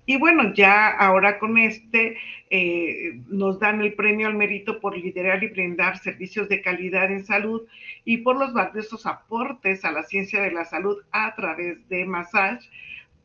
Y 0.07 0.17
bueno, 0.17 0.55
ya 0.55 0.91
ahora 0.91 1.41
con 1.41 1.59
este 1.59 2.19
eh, 2.51 3.19
nos 3.27 3.59
dan 3.59 3.81
el 3.81 3.95
premio 3.95 4.29
al 4.29 4.37
mérito 4.37 4.79
por 4.79 4.97
liderar 4.97 5.43
y 5.43 5.49
brindar 5.49 5.99
servicios 5.99 6.49
de 6.49 6.63
calidad 6.63 7.11
en 7.11 7.25
salud 7.25 7.63
y 8.05 8.19
por 8.19 8.37
los 8.39 8.53
valiosos 8.53 9.05
aportes 9.05 9.85
a 9.85 9.91
la 9.91 10.05
ciencia 10.05 10.41
de 10.41 10.53
la 10.53 10.65
salud 10.65 10.99
a 11.11 11.35
través 11.35 11.89
de 11.89 12.05
Massage 12.05 12.69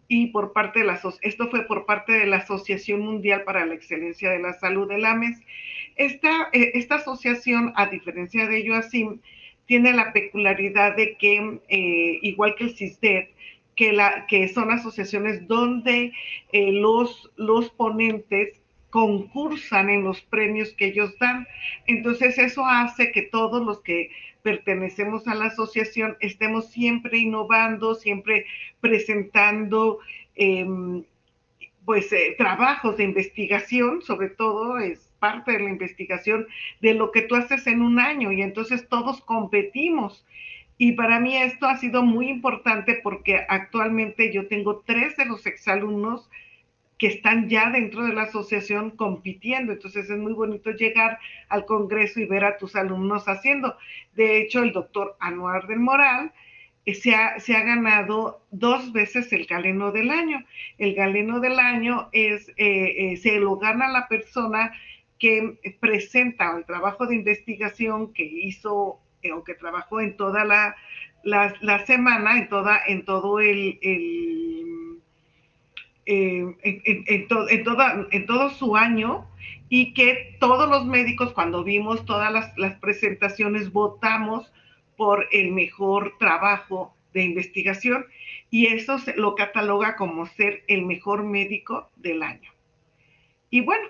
y 0.08 0.28
por 0.28 0.54
parte 0.54 0.80
de 0.80 0.86
la 0.86 1.00
esto 1.22 1.50
fue 1.50 1.68
por 1.68 1.86
parte 1.86 2.14
de 2.14 2.26
la 2.26 2.38
Asociación 2.38 3.02
Mundial 3.02 3.44
para 3.44 3.68
la 3.68 3.76
Excelencia 3.76 4.32
de 4.32 4.40
la 4.40 4.54
Salud 4.54 4.88
del 4.88 5.06
AMES. 5.06 5.42
Esta, 5.98 6.50
eh, 6.54 6.72
esta 6.76 6.96
asociación, 6.96 7.74
a 7.76 7.88
diferencia 7.88 8.48
de 8.48 8.74
así 8.74 9.10
tiene 9.66 9.94
la 9.94 10.14
peculiaridad 10.14 10.96
de 10.96 11.18
que, 11.18 11.60
eh, 11.68 12.20
igual 12.22 12.56
que 12.56 12.66
el 12.66 12.76
CISDET, 12.76 13.30
que, 13.76 13.92
la, 13.92 14.26
que 14.28 14.48
son 14.48 14.72
asociaciones 14.72 15.48
donde 15.48 16.14
eh, 16.52 16.72
los, 16.72 17.32
los 17.36 17.70
ponentes 17.72 18.62
concursan 18.92 19.90
en 19.90 20.04
los 20.04 20.22
premios 20.22 20.72
que 20.74 20.86
ellos 20.88 21.18
dan. 21.20 21.48
Entonces 21.88 22.38
eso 22.38 22.66
hace 22.66 23.12
que 23.12 23.24
todos 23.24 23.66
los 23.66 23.82
que 23.82 24.10
pertenecemos 24.44 25.28
a 25.28 25.36
la 25.36 25.46
asociación 25.46 26.16
estemos 26.22 26.72
siempre 26.72 27.18
innovando, 27.18 27.96
siempre 27.96 28.46
presentando 28.80 30.00
em, 30.36 31.04
pues 31.86 32.10
trabajos 32.38 32.98
de 32.98 33.04
investigación, 33.04 34.02
sobre 34.02 34.30
todo 34.30 34.78
es 34.80 35.07
parte 35.20 35.54
de 35.54 35.60
la 35.60 35.70
investigación 35.70 36.48
de 36.82 36.94
lo 36.94 37.12
que 37.12 37.22
tú 37.24 37.36
haces 37.36 37.68
en 37.68 37.82
un 37.82 38.00
año 38.00 38.32
y 38.32 38.42
entonces 38.42 38.88
todos 38.88 39.22
competimos 39.22 40.26
y 40.78 40.92
para 40.92 41.20
mí 41.20 41.36
esto 41.36 41.68
ha 41.68 41.78
sido 41.78 42.04
muy 42.04 42.30
importante 42.30 43.00
porque 43.02 43.46
actualmente 43.50 44.32
yo 44.32 44.48
tengo 44.48 44.84
tres 44.86 45.18
de 45.18 45.26
los 45.26 45.46
exalumnos 45.48 46.30
que 47.00 47.08
están 47.08 47.50
ya 47.50 47.70
dentro 47.70 48.04
de 48.04 48.14
la 48.14 48.24
asociación 48.24 48.92
compitiendo. 48.92 49.72
Entonces 49.72 50.10
es 50.10 50.18
muy 50.18 50.34
bonito 50.34 50.72
llegar 50.72 51.20
al 51.50 51.66
Congreso 51.66 52.20
y 52.20 52.26
ver 52.26 52.44
a 52.44 52.58
tus 52.58 52.76
alumnos 52.76 53.28
haciendo. 53.28 53.76
De 54.16 54.42
hecho, 54.42 54.64
el 54.64 54.72
doctor 54.72 55.16
Anuar 55.20 55.68
del 55.68 55.80
Moral 55.80 56.32
eh, 56.86 56.94
se, 56.94 57.16
ha, 57.16 57.40
se 57.40 57.56
ha, 57.56 57.64
ganado 57.64 58.42
dos 58.52 58.94
veces 58.94 59.32
el 59.34 59.46
galeno 59.46 59.92
del 59.92 60.12
año. 60.12 60.44
El 60.78 60.94
galeno 60.94 61.40
del 61.40 61.60
año 61.60 62.10
es, 62.12 62.50
eh, 62.50 63.14
eh, 63.14 63.18
se 63.18 63.40
lo 63.40 63.58
gana 63.58 63.90
la 63.90 64.08
persona 64.08 64.74
que 65.20 65.58
presenta 65.80 66.56
el 66.58 66.66
trabajo 66.66 67.08
de 67.08 67.16
investigación 67.16 68.14
que 68.14 68.24
hizo 68.24 69.00
eh, 69.22 69.32
o 69.32 69.44
que 69.44 69.56
trabajó 69.56 70.00
en 70.00 70.16
toda 70.16 70.46
la, 70.46 70.76
la, 71.24 71.86
semana, 71.86 72.38
en, 72.38 72.50
toda, 72.50 72.80
en 72.88 73.04
todo 73.04 73.40
el, 73.40 73.80
el 73.82 75.00
eh, 76.06 76.56
en, 76.64 77.04
en, 77.08 77.64
toda, 77.64 78.08
en 78.12 78.26
todo 78.26 78.50
su 78.52 78.76
año 78.76 79.28
y 79.70 79.94
que 79.94 80.38
todos 80.40 80.70
los 80.70 80.86
médicos 80.86 81.34
cuando 81.34 81.64
vimos 81.64 82.06
todas 82.06 82.32
las, 82.32 82.58
las 82.58 82.76
presentaciones 82.76 83.72
votamos 83.72 84.52
por 84.96 85.28
el 85.32 85.52
mejor 85.52 86.16
trabajo 86.18 86.94
de 87.14 87.24
investigación 87.24 88.06
y 88.50 88.68
eso 88.68 89.00
se 89.00 89.16
lo 89.16 89.36
cataloga 89.36 89.96
como 89.96 90.26
ser 90.26 90.64
el 90.68 90.86
mejor 90.86 91.24
médico 91.24 91.90
del 91.96 92.24
año. 92.24 92.52
Y 93.50 93.62
bueno, 93.62 93.88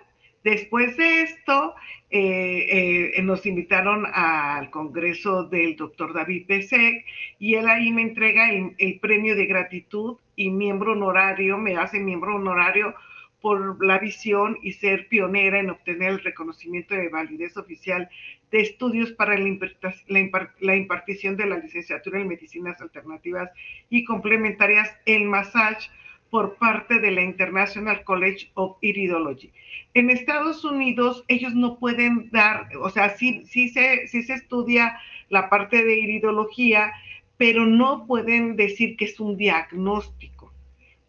Después 0.47 0.95
de 0.95 1.23
esto, 1.23 1.75
eh, 2.09 3.11
eh, 3.17 3.21
nos 3.21 3.45
invitaron 3.45 4.05
al 4.13 4.69
congreso 4.69 5.43
del 5.43 5.75
doctor 5.75 6.13
David 6.13 6.45
Besek 6.47 7.03
y 7.37 7.55
él 7.55 7.67
ahí 7.67 7.91
me 7.91 8.03
entrega 8.03 8.49
el, 8.49 8.99
premio 9.01 9.35
de 9.35 9.45
gratitud 9.45 10.15
y 10.37 10.49
miembro 10.49 10.93
honorario, 10.93 11.57
me 11.57 11.75
hace 11.75 11.99
miembro 11.99 12.37
honorario 12.37 12.95
por 13.41 13.85
la 13.85 13.99
visión 13.99 14.57
y 14.61 14.71
ser 14.71 15.09
pionera 15.09 15.59
en 15.59 15.69
obtener 15.69 16.11
el 16.11 16.23
reconocimiento 16.23 16.95
de 16.95 17.09
validez 17.09 17.57
oficial 17.57 18.09
de 18.49 18.61
estudios 18.61 19.11
para 19.11 19.37
la, 19.37 20.75
impartición 20.77 21.35
de 21.35 21.45
la 21.45 21.57
licenciatura 21.57 22.21
en 22.21 22.29
medicinas 22.29 22.79
alternativas 22.79 23.51
y 23.89 24.05
complementarias 24.05 24.95
en 25.05 25.29
massage 25.29 25.89
por 26.29 26.55
parte 26.55 26.99
de 26.99 27.11
la 27.11 27.21
International 27.21 28.03
College 28.03 28.49
of 28.55 28.77
Iridology. 28.81 29.51
En 29.93 30.09
Estados 30.09 30.63
Unidos 30.63 31.23
ellos 31.27 31.53
no 31.55 31.77
pueden 31.79 32.29
dar, 32.31 32.69
o 32.81 32.89
sea, 32.89 33.09
sí, 33.17 33.43
sí, 33.45 33.69
se, 33.69 34.07
sí 34.07 34.23
se 34.23 34.33
estudia 34.33 34.99
la 35.29 35.49
parte 35.49 35.83
de 35.83 35.97
iridología, 35.97 36.93
pero 37.37 37.65
no 37.65 38.05
pueden 38.05 38.55
decir 38.55 38.97
que 38.97 39.05
es 39.05 39.19
un 39.19 39.37
diagnóstico. 39.37 40.51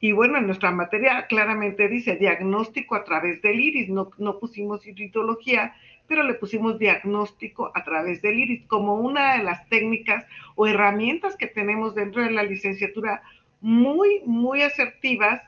Y 0.00 0.12
bueno, 0.12 0.38
en 0.38 0.46
nuestra 0.46 0.70
materia 0.70 1.26
claramente 1.26 1.88
dice 1.88 2.16
diagnóstico 2.16 2.94
a 2.94 3.04
través 3.04 3.42
del 3.42 3.58
iris, 3.58 3.88
no, 3.88 4.10
no 4.18 4.38
pusimos 4.38 4.86
iridología, 4.86 5.74
pero 6.06 6.22
le 6.22 6.34
pusimos 6.34 6.78
diagnóstico 6.78 7.72
a 7.74 7.84
través 7.84 8.22
del 8.22 8.38
iris 8.38 8.64
como 8.66 8.94
una 8.94 9.36
de 9.36 9.42
las 9.42 9.68
técnicas 9.68 10.24
o 10.54 10.66
herramientas 10.66 11.36
que 11.36 11.48
tenemos 11.48 11.94
dentro 11.94 12.22
de 12.22 12.30
la 12.30 12.44
licenciatura 12.44 13.22
muy, 13.60 14.22
muy 14.24 14.62
asertivas 14.62 15.42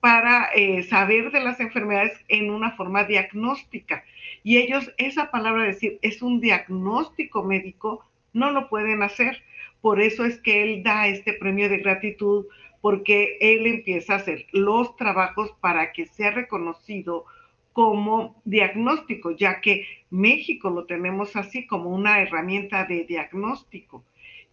para 0.00 0.50
eh, 0.54 0.82
saber 0.82 1.30
de 1.30 1.40
las 1.40 1.60
enfermedades 1.60 2.12
en 2.28 2.50
una 2.50 2.72
forma 2.72 3.04
diagnóstica. 3.04 4.04
Y 4.42 4.58
ellos, 4.58 4.92
esa 4.98 5.30
palabra 5.30 5.64
decir, 5.64 5.98
es 6.02 6.20
un 6.20 6.40
diagnóstico 6.40 7.42
médico, 7.42 8.04
no 8.34 8.50
lo 8.50 8.68
pueden 8.68 9.02
hacer. 9.02 9.42
Por 9.80 10.02
eso 10.02 10.26
es 10.26 10.38
que 10.40 10.62
él 10.62 10.82
da 10.82 11.06
este 11.06 11.32
premio 11.32 11.70
de 11.70 11.78
gratitud, 11.78 12.46
porque 12.82 13.38
él 13.40 13.66
empieza 13.66 14.12
a 14.12 14.16
hacer 14.16 14.46
los 14.52 14.94
trabajos 14.96 15.52
para 15.60 15.92
que 15.92 16.04
sea 16.04 16.32
reconocido 16.32 17.24
como 17.72 18.40
diagnóstico, 18.44 19.30
ya 19.30 19.62
que 19.62 19.86
México 20.10 20.68
lo 20.68 20.84
tenemos 20.84 21.34
así 21.34 21.66
como 21.66 21.88
una 21.88 22.20
herramienta 22.20 22.84
de 22.84 23.04
diagnóstico. 23.04 24.04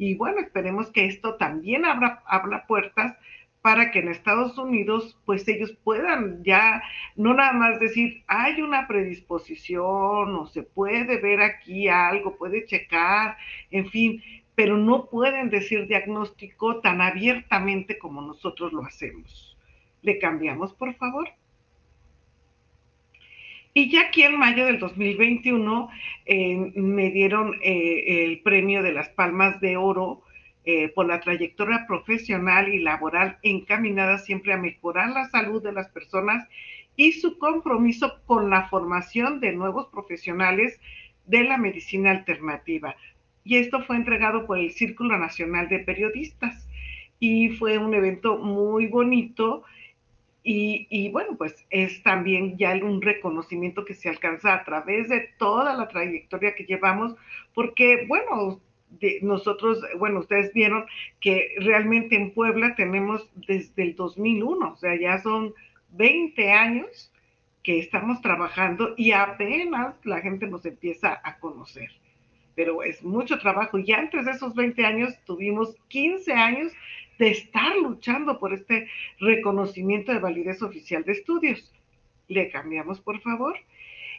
Y 0.01 0.15
bueno, 0.15 0.39
esperemos 0.39 0.89
que 0.89 1.05
esto 1.05 1.35
también 1.35 1.85
abra, 1.85 2.23
abra 2.25 2.65
puertas 2.65 3.15
para 3.61 3.91
que 3.91 3.99
en 3.99 4.07
Estados 4.07 4.57
Unidos 4.57 5.15
pues 5.27 5.47
ellos 5.47 5.77
puedan 5.83 6.43
ya 6.43 6.81
no 7.15 7.35
nada 7.35 7.53
más 7.53 7.79
decir 7.79 8.23
hay 8.25 8.63
una 8.63 8.87
predisposición 8.87 10.35
o 10.35 10.47
se 10.47 10.63
puede 10.63 11.21
ver 11.21 11.41
aquí 11.41 11.87
algo, 11.87 12.35
puede 12.35 12.65
checar, 12.65 13.37
en 13.69 13.91
fin, 13.91 14.23
pero 14.55 14.75
no 14.75 15.05
pueden 15.05 15.51
decir 15.51 15.85
diagnóstico 15.85 16.81
tan 16.81 16.99
abiertamente 16.99 17.99
como 17.99 18.23
nosotros 18.23 18.73
lo 18.73 18.83
hacemos. 18.83 19.55
¿Le 20.01 20.17
cambiamos, 20.17 20.73
por 20.73 20.95
favor? 20.95 21.29
Y 23.73 23.89
ya 23.89 24.07
aquí 24.07 24.23
en 24.23 24.37
mayo 24.37 24.65
del 24.65 24.79
2021 24.79 25.89
eh, 26.25 26.71
me 26.75 27.09
dieron 27.11 27.55
eh, 27.61 28.25
el 28.25 28.41
premio 28.41 28.83
de 28.83 28.91
las 28.91 29.09
Palmas 29.09 29.61
de 29.61 29.77
Oro 29.77 30.23
eh, 30.65 30.89
por 30.89 31.07
la 31.07 31.21
trayectoria 31.21 31.85
profesional 31.87 32.73
y 32.73 32.79
laboral 32.79 33.39
encaminada 33.43 34.17
siempre 34.17 34.53
a 34.53 34.57
mejorar 34.57 35.11
la 35.11 35.29
salud 35.29 35.63
de 35.63 35.71
las 35.71 35.87
personas 35.89 36.47
y 36.97 37.13
su 37.13 37.37
compromiso 37.39 38.19
con 38.25 38.49
la 38.49 38.67
formación 38.67 39.39
de 39.39 39.53
nuevos 39.53 39.87
profesionales 39.87 40.79
de 41.25 41.45
la 41.45 41.57
medicina 41.57 42.11
alternativa. 42.11 42.95
Y 43.43 43.55
esto 43.55 43.81
fue 43.83 43.95
entregado 43.95 44.45
por 44.45 44.59
el 44.59 44.71
Círculo 44.71 45.17
Nacional 45.17 45.69
de 45.69 45.79
Periodistas 45.79 46.67
y 47.19 47.49
fue 47.49 47.77
un 47.77 47.93
evento 47.93 48.37
muy 48.37 48.87
bonito 48.87 49.63
y, 50.43 51.09
bueno, 51.11 51.37
pues 51.37 51.65
es 51.69 52.01
también 52.01 52.57
ya 52.57 52.73
un 52.75 53.01
reconocimiento 53.01 53.85
que 53.85 53.93
se 53.93 54.09
alcanza 54.09 54.53
a 54.53 54.63
través 54.63 55.07
de 55.09 55.29
toda 55.37 55.75
la 55.75 55.87
trayectoria 55.87 56.55
que 56.55 56.63
llevamos, 56.63 57.15
porque 57.53 58.05
bueno, 58.07 58.59
nosotros, 59.21 59.83
bueno, 59.99 60.19
ustedes 60.19 60.51
vieron 60.53 60.85
que 61.19 61.55
realmente 61.59 62.15
en 62.15 62.31
Puebla 62.31 62.75
tenemos 62.75 63.29
desde 63.35 63.83
el 63.83 63.95
2001, 63.95 64.73
o 64.73 64.77
sea, 64.77 64.99
ya 64.99 65.19
son 65.19 65.53
20 65.91 66.51
años 66.51 67.11
que 67.63 67.79
estamos 67.79 68.21
trabajando 68.21 68.95
y 68.97 69.11
apenas 69.11 69.95
la 70.03 70.21
gente 70.21 70.47
nos 70.47 70.65
empieza 70.65 71.21
a 71.23 71.37
conocer. 71.37 71.89
Pero 72.55 72.83
es 72.83 73.03
mucho 73.03 73.37
trabajo 73.39 73.77
y 73.77 73.91
antes 73.91 74.25
de 74.25 74.31
esos 74.31 74.55
20 74.55 74.85
años 74.85 75.17
tuvimos 75.25 75.75
15 75.87 76.33
años 76.33 76.73
de 77.21 77.29
estar 77.29 77.77
luchando 77.77 78.39
por 78.39 78.51
este 78.51 78.87
reconocimiento 79.19 80.11
de 80.11 80.17
validez 80.17 80.63
oficial 80.63 81.03
de 81.03 81.11
estudios. 81.11 81.71
Le 82.27 82.49
cambiamos, 82.49 82.99
por 82.99 83.21
favor. 83.21 83.55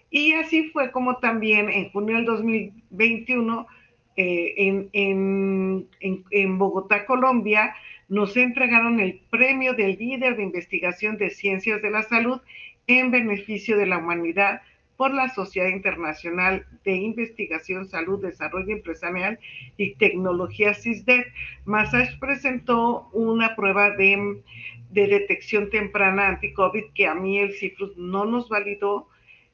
Y 0.08 0.34
así 0.34 0.70
fue 0.70 0.92
como 0.92 1.16
también 1.16 1.68
en 1.68 1.90
junio 1.90 2.14
del 2.14 2.26
2021, 2.26 3.66
eh, 4.14 4.54
en, 4.56 4.88
en, 4.92 5.88
en, 6.30 6.58
Bogotá, 6.58 7.04
Colombia, 7.04 7.74
nos 8.08 8.36
entregaron 8.36 9.00
el 9.00 9.20
premio 9.30 9.74
del 9.74 9.98
líder 9.98 10.36
de 10.36 10.44
investigación 10.44 11.16
de 11.16 11.30
ciencias 11.30 11.82
de 11.82 11.90
la 11.90 12.04
salud 12.04 12.40
en 12.86 13.10
beneficio 13.10 13.76
de 13.78 13.86
la 13.86 13.98
humanidad 13.98 14.62
por 14.96 15.12
la 15.12 15.28
Sociedad 15.30 15.68
Internacional 15.68 16.66
de 16.84 16.94
Investigación, 16.94 17.88
Salud, 17.88 18.22
Desarrollo 18.22 18.72
Empresarial 18.72 19.38
y 19.76 19.94
Tecnología 19.94 20.74
CISDET. 20.74 21.26
Massage 21.64 22.18
presentó 22.18 23.08
una 23.12 23.56
prueba 23.56 23.90
de, 23.90 24.42
detección 24.90 25.70
temprana 25.70 26.28
anti-COVID 26.28 26.92
que 26.94 27.06
a 27.06 27.14
mí 27.14 27.38
el 27.38 27.52
CIFRUS 27.54 27.96
no 27.96 28.24
nos 28.24 28.48
validó. 28.48 29.08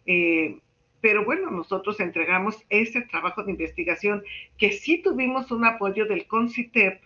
Eh, 0.06 0.58
pero 1.00 1.24
bueno, 1.24 1.50
nosotros 1.50 2.00
entregamos 2.00 2.56
ese 2.70 3.02
trabajo 3.02 3.44
de 3.44 3.52
investigación 3.52 4.22
que 4.56 4.72
sí 4.72 4.98
tuvimos 4.98 5.50
un 5.52 5.64
apoyo 5.64 6.06
del 6.06 6.26
CONCITEP 6.26 7.00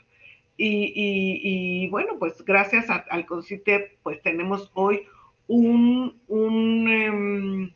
y, 0.56 1.88
bueno, 1.90 2.18
pues 2.18 2.42
gracias 2.44 2.86
al 2.88 3.26
CONCITEP 3.26 3.98
pues 4.02 4.22
tenemos 4.22 4.70
hoy 4.74 5.02
un, 5.48 6.20
un 6.28 6.88
em, 6.88 7.70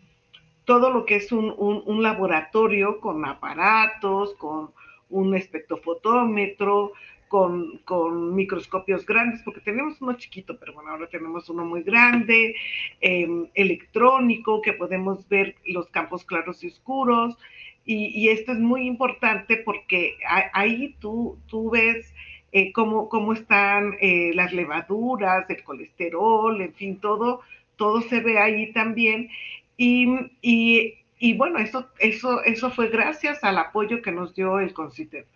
todo 0.66 0.90
lo 0.90 1.06
que 1.06 1.16
es 1.16 1.32
un, 1.32 2.02
laboratorio 2.02 3.00
con 3.00 3.24
aparatos, 3.24 4.34
con 4.34 4.72
un 5.08 5.34
espectrofotómetro, 5.34 6.92
con, 7.28 8.34
microscopios 8.34 9.06
grandes, 9.06 9.42
porque 9.42 9.60
tenemos 9.60 10.02
uno 10.02 10.14
chiquito, 10.14 10.58
pero 10.58 10.74
bueno, 10.74 10.90
ahora 10.90 11.08
tenemos 11.08 11.48
uno 11.48 11.64
muy 11.64 11.82
grande, 11.82 12.56
em, 13.00 13.46
electrónico, 13.54 14.60
que 14.60 14.72
podemos 14.72 15.26
ver 15.28 15.54
los 15.66 15.88
campos 15.88 16.24
claros 16.24 16.62
y 16.62 16.68
oscuros. 16.68 17.36
Y, 17.84 18.28
esto 18.30 18.50
es 18.50 18.58
muy 18.58 18.86
importante 18.86 19.58
porque 19.58 20.16
ahí 20.52 20.96
tú, 20.98 21.38
tú 21.46 21.70
ves 21.70 22.12
eh, 22.50 22.72
cómo, 22.72 23.08
cómo, 23.08 23.32
están 23.32 23.96
eh, 24.00 24.32
las 24.34 24.52
levaduras, 24.52 25.48
el 25.48 25.62
colesterol, 25.62 26.60
en 26.60 26.74
fin, 26.74 26.98
todo, 26.98 27.42
todo 27.76 28.00
se 28.00 28.18
ve 28.20 28.38
ahí 28.40 28.72
también. 28.72 29.28
Y, 29.76 31.34
bueno, 31.36 31.58
eso, 31.58 31.88
eso, 31.98 32.42
eso 32.44 32.70
fue 32.70 32.88
gracias 32.88 33.42
al 33.44 33.58
apoyo 33.58 34.02
que 34.02 34.12
nos 34.12 34.34
dio 34.34 34.58
el 34.58 34.72
CONCITEP. 34.72 35.26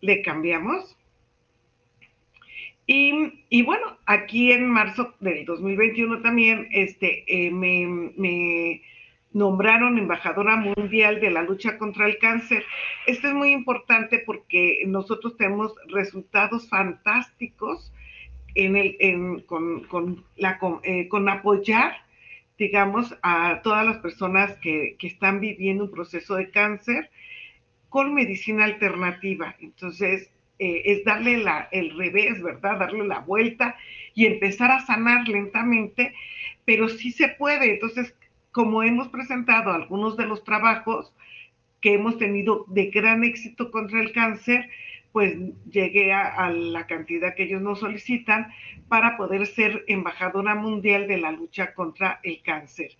Le 0.00 0.22
cambiamos. 0.22 0.96
Y, 2.86 3.62
bueno, 3.62 3.98
aquí 4.06 4.50
en 4.50 4.68
marzo 4.68 5.14
del 5.20 5.44
2021 5.44 6.22
también 6.22 6.68
este, 6.72 7.24
eh, 7.28 7.52
me, 7.52 7.86
me, 8.16 8.82
nombraron 9.32 9.96
embajadora 9.98 10.56
mundial 10.56 11.20
de 11.20 11.30
la 11.30 11.42
lucha 11.42 11.78
contra 11.78 12.06
el 12.06 12.18
cáncer. 12.18 12.64
Esto 13.06 13.28
es 13.28 13.34
muy 13.34 13.52
importante 13.52 14.22
porque 14.26 14.82
nosotros 14.86 15.36
tenemos 15.36 15.74
resultados 15.88 16.68
fantásticos 16.68 17.92
en 18.54 18.76
el, 18.76 19.44
con, 19.46 19.84
con, 19.84 20.24
la, 20.36 20.58
eh, 20.82 21.08
con 21.08 21.28
apoyar 21.28 21.94
digamos, 22.60 23.16
a 23.22 23.62
todas 23.62 23.86
las 23.86 23.96
personas 23.96 24.52
que, 24.58 24.98
están 25.00 25.40
viviendo 25.40 25.84
un 25.84 25.90
proceso 25.90 26.34
de 26.34 26.50
cáncer 26.50 27.10
con 27.88 28.12
medicina 28.12 28.66
alternativa. 28.66 29.56
Entonces, 29.60 30.30
eh, 30.58 30.82
es 30.84 31.02
darle 31.02 31.42
el 31.72 31.96
revés, 31.96 32.42
¿verdad? 32.42 32.78
Darle 32.78 33.06
la 33.06 33.20
vuelta 33.20 33.76
y 34.14 34.26
empezar 34.26 34.70
a 34.70 34.84
sanar 34.84 35.26
lentamente, 35.26 36.14
pero 36.66 36.90
sí 36.90 37.12
se 37.12 37.28
puede. 37.28 37.72
Entonces, 37.72 38.14
como 38.52 38.82
hemos 38.82 39.08
presentado 39.08 39.72
algunos 39.72 40.18
de 40.18 40.26
los 40.26 40.44
trabajos 40.44 41.14
que 41.80 41.94
hemos 41.94 42.18
tenido 42.18 42.66
de 42.68 42.90
gran 42.90 43.24
éxito 43.24 43.70
contra 43.70 44.02
el 44.02 44.12
cáncer, 44.12 44.68
pues 45.12 45.34
llegué 45.70 46.12
a, 46.12 46.50
la 46.50 46.86
cantidad 46.86 47.34
que 47.34 47.44
ellos 47.44 47.62
nos 47.62 47.80
solicitan 47.80 48.52
para 48.88 49.16
poder 49.16 49.46
ser 49.46 49.84
embajadora 49.88 50.54
mundial 50.54 51.08
de 51.08 51.18
la 51.18 51.32
lucha 51.32 51.74
contra 51.74 52.20
el 52.22 52.42
cáncer. 52.42 52.92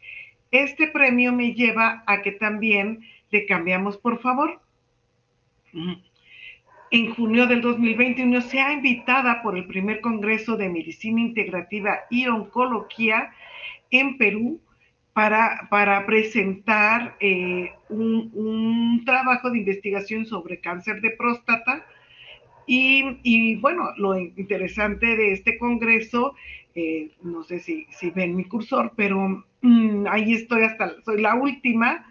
Este 0.50 0.88
premio 0.88 1.32
me 1.32 1.54
lleva 1.54 2.02
a 2.06 2.22
que 2.22 2.32
también 2.32 3.00
le 3.30 3.46
cambiamos, 3.46 3.96
por 3.96 4.20
favor. 4.20 4.60
En 6.90 7.14
junio 7.14 7.46
del 7.46 7.60
2021 7.60 8.40
ha 8.64 8.72
invitada 8.72 9.42
por 9.42 9.56
el 9.56 9.66
primer 9.66 10.00
Congreso 10.00 10.56
de 10.56 10.68
Medicina 10.68 11.20
Integrativa 11.20 12.00
y 12.10 12.26
Oncología 12.26 13.30
en 13.90 14.18
Perú 14.18 14.60
para, 15.12 15.68
para 15.70 16.06
presentar 16.06 17.16
eh, 17.20 17.72
un, 17.88 18.30
un 18.34 19.04
trabajo 19.04 19.50
de 19.50 19.58
investigación 19.58 20.26
sobre 20.26 20.60
cáncer 20.60 21.00
de 21.00 21.10
próstata, 21.10 21.84
y, 22.72 23.56
bueno, 23.56 23.90
lo 23.96 24.16
interesante 24.16 25.16
de 25.16 25.32
este 25.32 25.58
congreso, 25.58 26.36
eh, 26.76 27.10
no 27.20 27.42
sé 27.42 27.58
si, 27.58 27.88
ven 28.14 28.36
mi 28.36 28.44
cursor, 28.44 28.92
pero 28.94 29.44
mm, 29.60 30.06
ahí 30.08 30.34
estoy 30.34 30.62
hasta, 30.62 30.94
soy 31.02 31.20
la 31.20 31.34
última, 31.34 32.06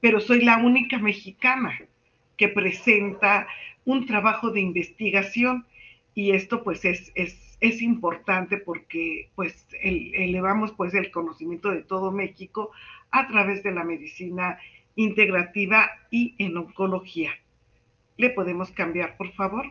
pero 0.00 0.18
soy 0.18 0.42
la 0.42 0.56
única 0.58 0.98
mexicana 0.98 1.78
que 2.36 2.48
presenta 2.48 3.46
un 3.84 4.04
trabajo 4.06 4.50
de 4.50 4.60
investigación 4.60 5.64
y 6.12 6.32
esto 6.32 6.64
pues 6.64 6.84
es, 6.84 7.12
es, 7.14 7.56
es 7.60 7.80
importante 7.80 8.56
porque 8.56 9.30
pues 9.36 9.64
elevamos 9.80 10.72
pues 10.72 10.92
el 10.94 11.12
conocimiento 11.12 11.70
de 11.70 11.82
todo 11.82 12.10
México 12.10 12.72
a 13.12 13.28
través 13.28 13.62
de 13.62 13.70
la 13.70 13.84
medicina 13.84 14.58
integrativa 14.96 15.88
y 16.10 16.34
en 16.38 16.56
oncología. 16.56 17.30
¿Le 18.16 18.30
podemos 18.30 18.72
cambiar, 18.72 19.16
por 19.16 19.32
favor? 19.34 19.66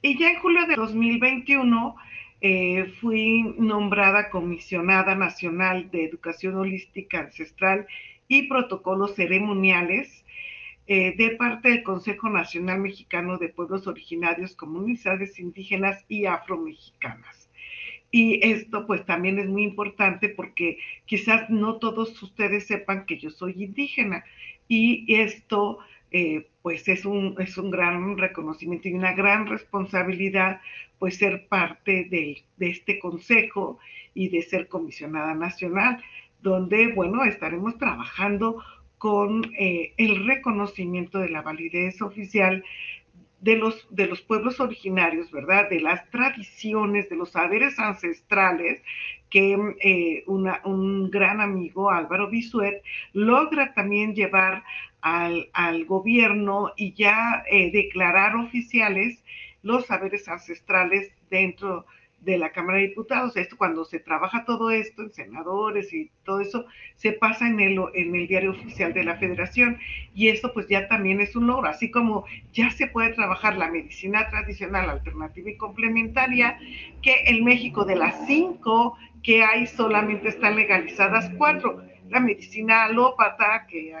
Y 0.00 0.16
ya 0.16 0.30
en 0.30 0.38
julio 0.38 0.66
de 0.66 0.76
2021 0.76 1.96
eh, 2.40 2.92
fui 3.00 3.42
nombrada 3.58 4.30
comisionada 4.30 5.16
nacional 5.16 5.90
de 5.90 6.04
educación 6.04 6.54
holística 6.54 7.18
ancestral 7.18 7.86
y 8.28 8.46
protocolos 8.46 9.16
ceremoniales 9.16 10.24
eh, 10.86 11.16
de 11.16 11.30
parte 11.30 11.70
del 11.70 11.82
Consejo 11.82 12.28
Nacional 12.28 12.78
Mexicano 12.78 13.38
de 13.38 13.48
Pueblos 13.48 13.88
Originarios, 13.88 14.54
Comunidades 14.54 15.38
Indígenas 15.40 16.04
y 16.08 16.26
Afromexicanas. 16.26 17.50
Y 18.12 18.40
esto 18.46 18.86
pues 18.86 19.04
también 19.04 19.38
es 19.40 19.48
muy 19.48 19.64
importante 19.64 20.28
porque 20.28 20.78
quizás 21.06 21.50
no 21.50 21.76
todos 21.76 22.22
ustedes 22.22 22.68
sepan 22.68 23.04
que 23.04 23.18
yo 23.18 23.30
soy 23.30 23.64
indígena 23.64 24.24
y 24.68 25.12
esto 25.12 25.80
eh, 26.10 26.48
pues 26.62 26.88
es 26.88 27.04
un, 27.04 27.36
es 27.38 27.58
un 27.58 27.70
gran 27.70 28.16
reconocimiento 28.16 28.88
y 28.88 28.94
una 28.94 29.12
gran 29.12 29.46
responsabilidad 29.46 30.60
pues 30.98 31.16
ser 31.16 31.46
parte 31.48 32.06
de, 32.10 32.42
de 32.56 32.70
este 32.70 32.98
consejo 32.98 33.78
y 34.14 34.28
de 34.28 34.42
ser 34.42 34.68
comisionada 34.68 35.34
nacional, 35.34 36.02
donde, 36.42 36.92
bueno, 36.92 37.24
estaremos 37.24 37.78
trabajando 37.78 38.62
con 38.98 39.44
eh, 39.58 39.92
el 39.96 40.26
reconocimiento 40.26 41.18
de 41.18 41.28
la 41.28 41.42
validez 41.42 42.02
oficial 42.02 42.64
de 43.40 43.56
los, 43.56 43.86
de 43.90 44.06
los 44.06 44.20
pueblos 44.20 44.58
originarios, 44.58 45.30
¿verdad? 45.30 45.68
De 45.70 45.80
las 45.80 46.08
tradiciones, 46.10 47.08
de 47.08 47.16
los 47.16 47.30
saberes 47.30 47.78
ancestrales 47.78 48.82
que 49.30 49.56
eh, 49.80 50.24
un 50.26 51.10
gran 51.10 51.40
amigo, 51.40 51.90
Álvaro 51.90 52.28
Bisuet, 52.28 52.82
logra 53.12 53.74
también 53.74 54.14
llevar 54.14 54.64
al, 55.00 55.84
gobierno 55.86 56.72
y 56.76 56.92
ya 56.94 57.44
eh, 57.50 57.70
declarar 57.70 58.36
oficiales 58.36 59.22
los 59.62 59.86
saberes 59.86 60.28
ancestrales 60.28 61.12
dentro 61.30 61.86
de 62.20 62.36
la 62.36 62.50
Cámara 62.50 62.78
de 62.78 62.88
Diputados. 62.88 63.36
Esto 63.36 63.56
cuando 63.56 63.84
se 63.84 64.00
trabaja 64.00 64.44
todo 64.44 64.70
esto 64.70 65.02
en 65.02 65.12
senadores 65.12 65.92
y 65.92 66.10
todo 66.24 66.40
eso, 66.40 66.66
se 66.96 67.12
pasa 67.12 67.48
en 67.48 67.60
el, 67.60 67.78
en 67.94 68.14
el 68.14 68.26
diario 68.26 68.50
oficial 68.50 68.92
de 68.92 69.04
la 69.04 69.16
federación. 69.16 69.78
Y 70.14 70.28
esto 70.28 70.52
pues 70.52 70.66
ya 70.68 70.88
también 70.88 71.20
es 71.20 71.36
un 71.36 71.46
logro, 71.46 71.68
así 71.68 71.90
como 71.90 72.24
ya 72.52 72.70
se 72.70 72.88
puede 72.88 73.12
trabajar 73.12 73.56
la 73.56 73.70
medicina 73.70 74.28
tradicional, 74.30 74.90
alternativa 74.90 75.50
y 75.50 75.56
complementaria, 75.56 76.58
que 77.02 77.14
en 77.26 77.44
México 77.44 77.84
de 77.84 77.96
las 77.96 78.26
cinco 78.26 78.96
que 79.22 79.42
hay 79.42 79.66
solamente 79.66 80.28
están 80.28 80.56
legalizadas 80.56 81.30
cuatro. 81.36 81.82
La 82.08 82.20
medicina 82.20 82.84
alópata, 82.84 83.66
que 83.68 83.94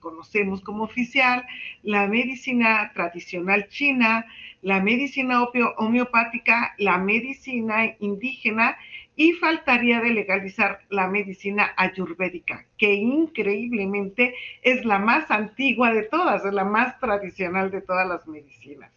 conocemos 0.00 0.60
como 0.60 0.84
oficial, 0.84 1.46
la 1.82 2.06
medicina 2.06 2.90
tradicional 2.94 3.68
china, 3.68 4.26
la 4.60 4.80
medicina 4.80 5.42
homeopática, 5.78 6.74
la 6.78 6.98
medicina 6.98 7.96
indígena 8.00 8.76
y 9.16 9.32
faltaría 9.32 10.00
de 10.00 10.10
legalizar 10.10 10.80
la 10.90 11.06
medicina 11.08 11.72
ayurvédica, 11.76 12.66
que 12.76 12.94
increíblemente 12.94 14.34
es 14.62 14.84
la 14.84 14.98
más 14.98 15.30
antigua 15.30 15.92
de 15.92 16.02
todas, 16.02 16.44
es 16.44 16.52
la 16.52 16.64
más 16.64 16.98
tradicional 16.98 17.70
de 17.70 17.80
todas 17.80 18.06
las 18.06 18.26
medicinas. 18.26 18.90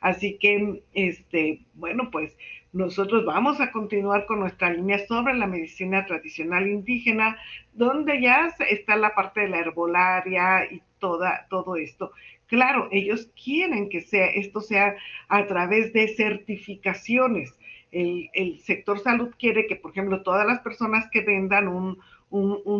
Así 0.00 0.36
que, 0.38 0.82
este, 0.92 1.60
bueno, 1.74 2.10
pues 2.10 2.36
nosotros 2.76 3.24
vamos 3.24 3.58
a 3.58 3.72
continuar 3.72 4.26
con 4.26 4.40
nuestra 4.40 4.68
línea 4.68 4.98
sobre 5.06 5.32
la 5.32 5.46
medicina 5.46 6.04
tradicional 6.04 6.68
indígena, 6.68 7.38
donde 7.72 8.20
ya 8.20 8.52
está 8.68 8.96
la 8.96 9.14
parte 9.14 9.40
de 9.40 9.48
la 9.48 9.60
herbolaria 9.60 10.70
y 10.70 10.82
toda, 10.98 11.46
todo 11.48 11.76
esto. 11.76 12.12
Claro, 12.46 12.88
ellos 12.92 13.30
quieren 13.42 13.88
que 13.88 14.02
sea, 14.02 14.26
esto 14.26 14.60
sea 14.60 14.94
a 15.28 15.46
través 15.46 15.94
de 15.94 16.08
certificaciones. 16.08 17.54
El, 17.92 18.60
sector 18.60 18.98
salud 18.98 19.30
quiere 19.38 19.66
que, 19.66 19.76
por 19.76 19.92
ejemplo, 19.92 20.22
todas 20.22 20.46
las 20.46 20.60
personas 20.60 21.08
que 21.10 21.22
vendan 21.22 21.68
un, 21.68 21.96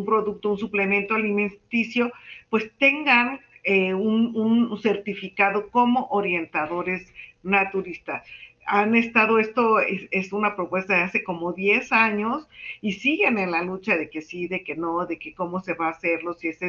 producto, 0.05 0.51
un 0.51 0.59
suplemento 0.59 1.15
alimenticio, 1.15 2.13
pues 2.51 2.71
tengan 2.79 3.41
eh, 3.65 3.95
un, 3.95 4.37
un, 4.37 4.79
certificado 4.79 5.71
como 5.71 6.07
orientadores 6.11 7.15
naturistas 7.43 8.27
han 8.67 8.97
estado, 8.97 9.39
esto 9.39 9.79
es, 9.81 10.33
una 10.33 10.57
propuesta 10.57 10.97
de 10.97 11.03
hace 11.03 11.25
como 11.25 11.53
10 11.53 11.93
años 11.93 12.49
y 12.81 12.93
siguen 12.93 13.39
en 13.39 13.53
la 13.53 13.63
lucha 13.63 13.97
de 13.97 14.11
que 14.11 14.23
sí, 14.23 14.49
de 14.49 14.65
que 14.65 14.75
no, 14.75 15.07
de 15.07 15.19
que 15.19 15.35
cómo 15.35 15.61
se 15.61 15.75
va 15.75 15.87
a 15.87 15.91
hacerlo, 15.91 16.35
si, 16.35 16.49
es, 16.49 16.61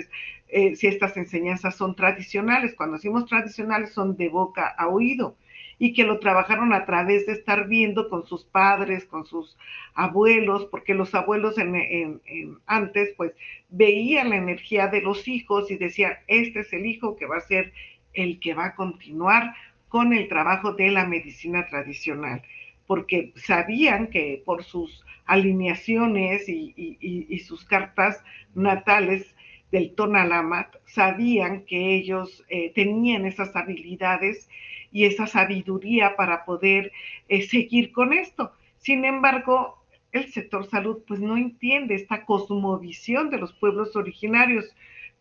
eh, 0.48 0.76
si 0.76 0.88
estas 0.88 1.18
enseñanzas 1.18 1.76
son 1.76 1.96
tradicionales. 1.96 2.76
Cuando 2.76 2.98
decimos 2.98 3.26
tradicionales 3.26 3.94
son 3.94 4.16
de 4.16 4.30
boca 4.30 4.68
a 4.68 4.88
oído 4.88 5.36
y 5.80 5.94
que 5.94 6.04
lo 6.04 6.20
trabajaron 6.20 6.74
a 6.74 6.86
través 6.86 7.26
de 7.26 7.34
estar 7.34 7.68
viendo 7.68 8.10
con 8.10 8.26
sus 8.26 8.46
padres, 8.46 9.06
con 9.06 9.26
sus 9.26 9.58
abuelos, 9.94 10.66
porque 10.66 10.94
los 10.94 11.14
abuelos 11.16 11.58
en, 11.58 12.22
antes 12.66 13.14
pues 13.18 13.34
veían 13.70 14.30
la 14.30 14.38
energía 14.38 14.88
de 14.88 15.02
los 15.02 15.28
hijos 15.28 15.70
y 15.72 15.78
decían, 15.78 16.14
este 16.28 16.62
es 16.62 16.74
el 16.74 16.86
hijo 16.86 17.16
que 17.16 17.26
va 17.26 17.38
a 17.38 17.42
ser 17.42 17.74
el 18.14 18.40
que 18.40 18.54
va 18.54 18.68
a 18.68 18.76
continuar 18.76 19.54
con 19.90 20.14
el 20.14 20.28
trabajo 20.28 20.74
de 20.74 20.92
la 20.92 21.06
medicina 21.06 21.66
tradicional, 21.68 22.42
porque 22.86 23.34
sabían 23.36 24.08
que 24.08 24.42
por 24.46 24.64
sus 24.64 25.06
alineaciones 25.26 26.48
y, 26.48 27.40
sus 27.46 27.66
cartas 27.66 28.24
natales 28.56 29.36
del 29.72 29.94
Tonalamat, 29.94 30.76
sabían 30.86 31.66
que 31.66 31.94
ellos 31.96 32.44
eh, 32.50 32.72
tenían 32.74 33.26
esas 33.26 33.56
habilidades 33.56 34.50
y 34.92 35.06
esa 35.06 35.28
sabiduría 35.28 36.16
para 36.16 36.46
poder 36.46 36.92
eh, 37.28 37.42
seguir 37.42 37.92
con 37.92 38.14
esto. 38.14 38.52
Sin 38.78 39.06
embargo, 39.06 39.84
el 40.12 40.32
sector 40.32 40.70
salud 40.70 41.00
pues 41.08 41.20
no 41.20 41.38
entiende 41.38 41.96
esta 41.96 42.26
cosmovisión 42.26 43.30
de 43.30 43.38
los 43.38 43.54
pueblos 43.54 43.96
originarios. 43.96 44.66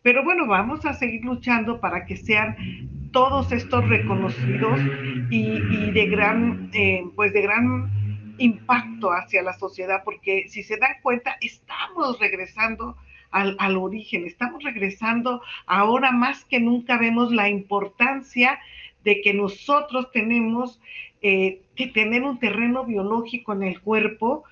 Pero 0.01 0.23
bueno, 0.23 0.47
vamos 0.47 0.85
a 0.85 0.93
seguir 0.93 1.23
luchando 1.25 1.79
para 1.79 2.05
que 2.05 2.15
sean 2.15 2.55
todos 3.11 3.51
estos 3.51 3.87
reconocidos 3.89 4.79
y, 5.29 5.91
de 5.91 6.05
gran, 6.07 6.69
eh, 6.73 7.03
pues 7.15 7.33
de 7.33 7.41
gran 7.41 8.35
impacto 8.37 9.11
hacia 9.11 9.41
la 9.41 9.53
sociedad, 9.53 10.03
porque 10.03 10.45
si 10.47 10.63
se 10.63 10.77
dan 10.77 10.95
cuenta, 11.01 11.37
estamos 11.41 12.19
regresando 12.19 12.95
al, 13.31 13.77
origen, 13.77 14.25
estamos 14.25 14.63
regresando, 14.63 15.41
ahora 15.65 16.11
más 16.11 16.45
que 16.45 16.59
nunca 16.59 16.97
vemos 16.97 17.31
la 17.31 17.49
importancia 17.49 18.59
de 19.03 19.21
que 19.21 19.33
nosotros 19.33 20.11
tenemos 20.11 20.79
eh, 21.21 21.61
que 21.75 21.87
tener 21.87 22.23
un 22.23 22.39
terreno 22.39 22.85
biológico 22.85 23.53
en 23.53 23.63
el 23.63 23.81
cuerpo 23.81 24.43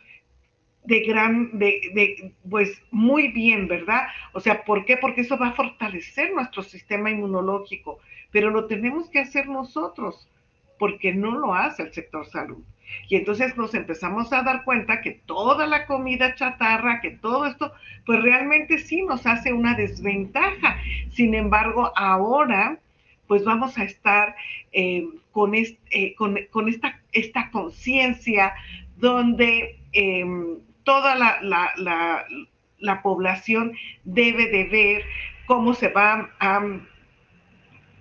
de 0.86 1.00
gran, 1.02 1.58
de, 1.58 1.82
de, 1.94 2.34
pues 2.50 2.82
muy 2.92 3.30
bien, 3.30 3.68
¿verdad? 3.68 4.08
O 4.34 4.40
sea, 4.40 4.64
¿por 4.64 4.86
qué? 4.86 4.98
Porque 4.98 5.22
eso 5.22 5.38
va 5.38 5.50
a 5.50 5.54
fortalecer 5.54 6.34
nuestro 6.34 6.64
sistema 6.64 7.10
inmunológico, 7.10 8.00
pero 8.32 8.50
lo 8.52 8.66
tenemos 8.66 9.10
que 9.10 9.20
hacer 9.20 9.48
nosotros, 9.48 10.30
porque 10.78 11.14
no 11.14 11.38
lo 11.38 11.54
hace 11.54 11.84
el 11.84 11.94
sector 11.94 12.26
salud. 12.26 12.64
Y 13.08 13.16
entonces 13.16 13.58
nos 13.58 13.74
empezamos 13.74 14.32
a 14.32 14.44
dar 14.44 14.64
cuenta 14.64 15.02
que 15.02 15.12
toda 15.26 15.66
la 15.68 15.86
comida 15.86 16.36
chatarra, 16.36 17.02
que 17.02 17.12
todo 17.12 17.46
esto, 17.46 17.74
pues 18.06 18.22
realmente 18.22 18.78
sí 18.78 19.02
nos 19.02 19.26
hace 19.26 19.54
una 19.54 19.76
desventaja. 19.76 20.78
Sin 21.10 21.34
embargo, 21.34 21.92
ahora, 21.96 22.80
pues 23.28 23.44
vamos 23.44 23.78
a 23.78 23.84
estar 23.84 24.36
eh, 24.72 25.08
con, 25.32 25.56
eh, 25.56 26.16
con, 26.16 26.38
con, 26.52 26.70
esta, 26.70 27.02
esta 27.12 27.50
conciencia 27.52 28.54
donde 28.98 29.80
em, 29.92 30.58
toda 30.86 31.16
la, 31.16 33.02
población 33.04 33.74
debe 34.06 34.48
de 34.48 34.64
ver 34.66 35.04
cómo 35.46 35.74
se 35.74 35.90
va 35.90 36.30
a, 36.40 36.62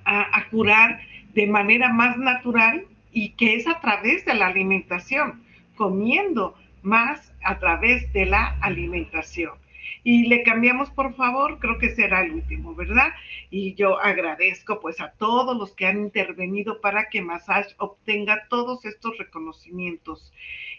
a, 0.04 0.48
curar 0.50 1.00
de 1.34 1.46
manera 1.48 1.88
más 1.88 2.16
natural 2.16 2.86
y 3.10 3.30
que 3.30 3.56
es 3.56 3.66
a 3.66 3.80
través 3.80 4.24
de 4.24 4.34
la 4.34 4.46
alimentación, 4.46 5.42
comiendo 5.74 6.54
más 6.82 7.32
a 7.42 7.58
través 7.58 8.12
de 8.12 8.26
la 8.26 8.56
alimentación. 8.60 9.63
Y 10.02 10.26
le 10.26 10.42
cambiamos, 10.42 10.90
por 10.90 11.14
favor, 11.14 11.58
creo 11.58 11.78
que 11.78 11.90
será 11.90 12.22
el 12.22 12.32
último, 12.32 12.74
¿verdad? 12.74 13.12
Y 13.50 13.74
yo 13.74 13.98
agradezco 13.98 14.80
pues 14.80 15.00
a 15.00 15.12
todos 15.12 15.56
los 15.56 15.72
que 15.72 15.86
han 15.86 16.00
intervenido 16.00 16.80
para 16.80 17.08
que 17.08 17.22
Massage 17.22 17.74
obtenga 17.78 18.46
todos 18.48 18.84
estos 18.84 19.16
reconocimientos 19.18 20.32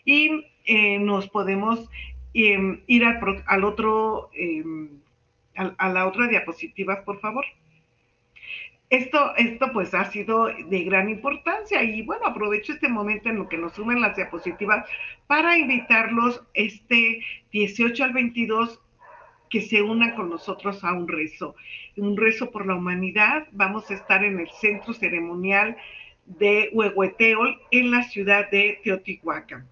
y 0.06 0.46
eh, 0.66 1.00
nos 1.00 1.28
podemos 1.30 1.90
em, 2.34 2.82
ir 2.88 3.04
al, 3.06 3.64
otro, 3.64 4.30
em, 4.34 4.90
a, 5.56 5.90
la 5.90 6.08
otra 6.08 6.28
diapositiva, 6.28 7.04
por 7.04 7.20
favor. 7.20 7.46
Esto, 8.92 9.36
esto 9.36 9.72
pues 9.74 9.96
ha 9.96 10.06
sido 10.12 10.46
de 10.46 10.84
gran 10.84 11.10
importancia 11.10 11.82
y 11.84 12.04
bueno, 12.04 12.28
aprovecho 12.28 12.74
este 12.74 12.88
momento 12.88 13.30
en 13.30 13.38
lo 13.38 13.50
que 13.50 13.58
nos 13.58 13.74
sumen 13.74 14.00
las 14.00 14.16
diapositivas 14.16 14.88
para 15.26 15.58
invitarlos 15.58 16.44
este 16.54 17.20
18 17.52 18.04
al 18.04 18.14
22 18.14 18.80
que 19.56 19.62
se 19.62 19.82
unan 19.82 20.16
con 20.16 20.30
nosotros 20.30 20.84
a 20.84 20.92
un 20.92 21.08
rezo, 21.08 21.56
un 21.96 22.18
rezo 22.18 22.52
por 22.52 22.68
la 22.68 22.76
humanidad. 22.76 23.48
Vamos 23.54 23.90
a 23.90 23.94
estar 23.94 24.22
en 24.26 24.38
el 24.38 24.50
centro 24.50 24.92
ceremonial 24.92 25.78
de 26.26 26.72
Huehueteol 26.74 27.58
en 27.72 27.90
la 27.90 28.04
ciudad 28.04 28.52
de 28.52 28.82
Teotihuacán. 28.84 29.66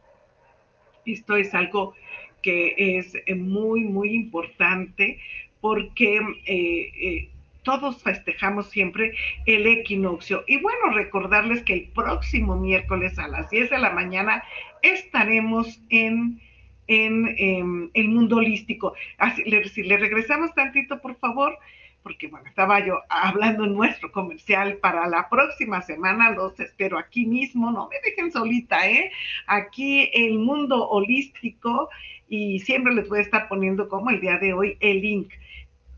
Esto 1.05 1.35
es 1.35 1.53
algo 1.53 1.95
que 2.41 2.97
es 2.97 3.13
eh, 3.25 3.35
muy, 3.35 3.81
muy 3.83 4.15
importante 4.15 5.19
porque 5.59 6.21
eh, 6.45 6.91
eh, 6.95 7.29
todos 7.63 8.01
festejamos 8.01 8.69
siempre 8.69 9.13
el 9.45 9.67
equinoccio. 9.67 10.45
Y 10.47 10.61
bueno, 10.61 10.91
recordarles 10.93 11.61
que 11.63 11.73
el 11.73 11.89
próximo 11.89 12.55
miércoles 12.55 13.19
a 13.19 13.27
las 13.27 13.49
10 13.49 13.69
de 13.69 13.79
la 13.79 13.89
mañana 13.89 14.45
estaremos 14.81 15.81
en, 15.89 16.39
en, 16.87 17.35
em, 17.37 17.89
el 17.93 18.09
mundo 18.09 18.37
holístico. 18.37 18.93
Así, 19.17 19.43
si 19.69 19.83
le 19.83 19.97
regresamos 19.97 20.53
tantito, 20.53 21.01
por 21.01 21.15
favor, 21.17 21.57
porque 22.03 22.27
bueno, 22.27 22.47
estaba 22.47 22.85
yo 22.85 22.99
hablando 23.09 23.63
en 23.63 23.73
nuestro 23.73 24.11
comercial 24.11 24.77
para 24.77 25.07
la 25.07 25.29
próxima 25.29 25.81
semana, 25.81 26.31
los 26.31 26.59
espero 26.59 26.97
aquí 26.97 27.25
mismo, 27.25 27.71
no 27.71 27.89
me 27.89 27.95
dejen 28.03 28.31
solita, 28.31 28.87
¿eh? 28.89 29.11
Aquí 29.47 30.09
el 30.13 30.37
mundo 30.37 30.87
holístico 30.89 31.89
y 32.27 32.59
siempre 32.59 32.93
les 32.93 33.07
voy 33.07 33.19
a 33.19 33.23
estar 33.23 33.47
poniendo 33.47 33.87
como 33.87 34.09
el 34.09 34.19
día 34.19 34.37
de 34.37 34.53
hoy 34.53 34.77
el 34.81 35.01
link. 35.01 35.31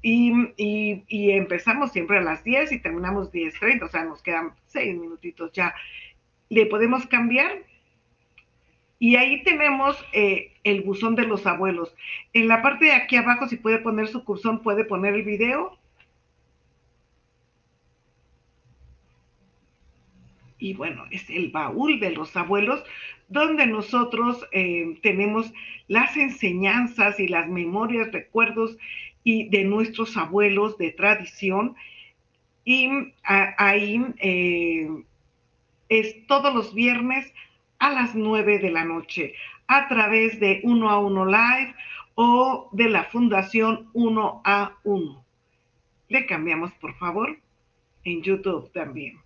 Y, 0.01 0.31
y, 0.57 1.31
empezamos 1.31 1.91
siempre 1.91 2.19
a 2.19 2.21
las 2.21 2.43
10 2.43 2.73
y 2.73 2.79
terminamos 2.79 3.31
10.30, 3.31 3.85
o 3.85 3.87
sea, 3.87 4.03
nos 4.03 4.21
quedan 4.21 4.51
6 4.67 4.99
minutitos 4.99 5.51
ya. 5.51 5.73
Le 6.49 6.67
podemos 6.67 7.07
cambiar 7.07 7.63
y 8.99 9.15
ahí 9.15 9.41
tenemos 9.43 9.97
eh, 10.13 10.54
el 10.65 10.81
buzón 10.81 11.15
de 11.15 11.25
los 11.25 11.45
abuelos. 11.45 11.95
En 12.33 12.49
la 12.49 12.61
parte 12.61 12.85
de 12.85 12.91
aquí 12.91 13.15
abajo, 13.15 13.47
si 13.47 13.55
puede 13.55 13.77
poner 13.77 14.07
su 14.07 14.25
cursor, 14.25 14.61
puede 14.61 14.83
poner 14.83 15.13
el 15.13 15.23
video. 15.23 15.77
Y 20.57 20.73
bueno, 20.73 21.05
es 21.11 21.29
el 21.29 21.51
baúl 21.51 21.99
de 21.99 22.09
los 22.11 22.35
abuelos, 22.35 22.83
donde 23.29 23.67
nosotros 23.67 24.43
eh, 24.51 24.97
tenemos 25.03 25.53
las 25.87 26.17
enseñanzas 26.17 27.19
y 27.19 27.27
las 27.27 27.47
memorias, 27.47 28.11
recuerdos 28.11 28.75
y 29.23 29.47
de 29.49 29.65
nuestros 29.65 30.17
abuelos 30.17 30.79
de 30.79 30.91
tradición. 30.91 31.75
Y 32.63 32.89
ahí 33.23 34.03
eh, 34.17 34.89
es 35.89 36.25
todos 36.25 36.55
los 36.55 36.73
viernes 36.73 37.31
a 37.77 37.91
las 37.91 38.15
9 38.15 38.57
de 38.57 38.71
la 38.71 38.83
noche 38.83 39.35
a 39.67 39.87
través 39.87 40.39
de 40.39 40.61
Uno 40.63 40.89
a 40.89 40.99
Uno 40.99 41.25
Live 41.25 41.75
o 42.15 42.69
de 42.71 42.89
la 42.89 43.05
Fundación 43.05 43.89
Uno 43.93 44.41
a 44.45 44.73
Uno. 44.83 45.23
Le 46.09 46.25
cambiamos, 46.25 46.71
por 46.73 46.93
favor, 46.95 47.37
en 48.03 48.21
YouTube 48.21 48.71
también. 48.71 49.19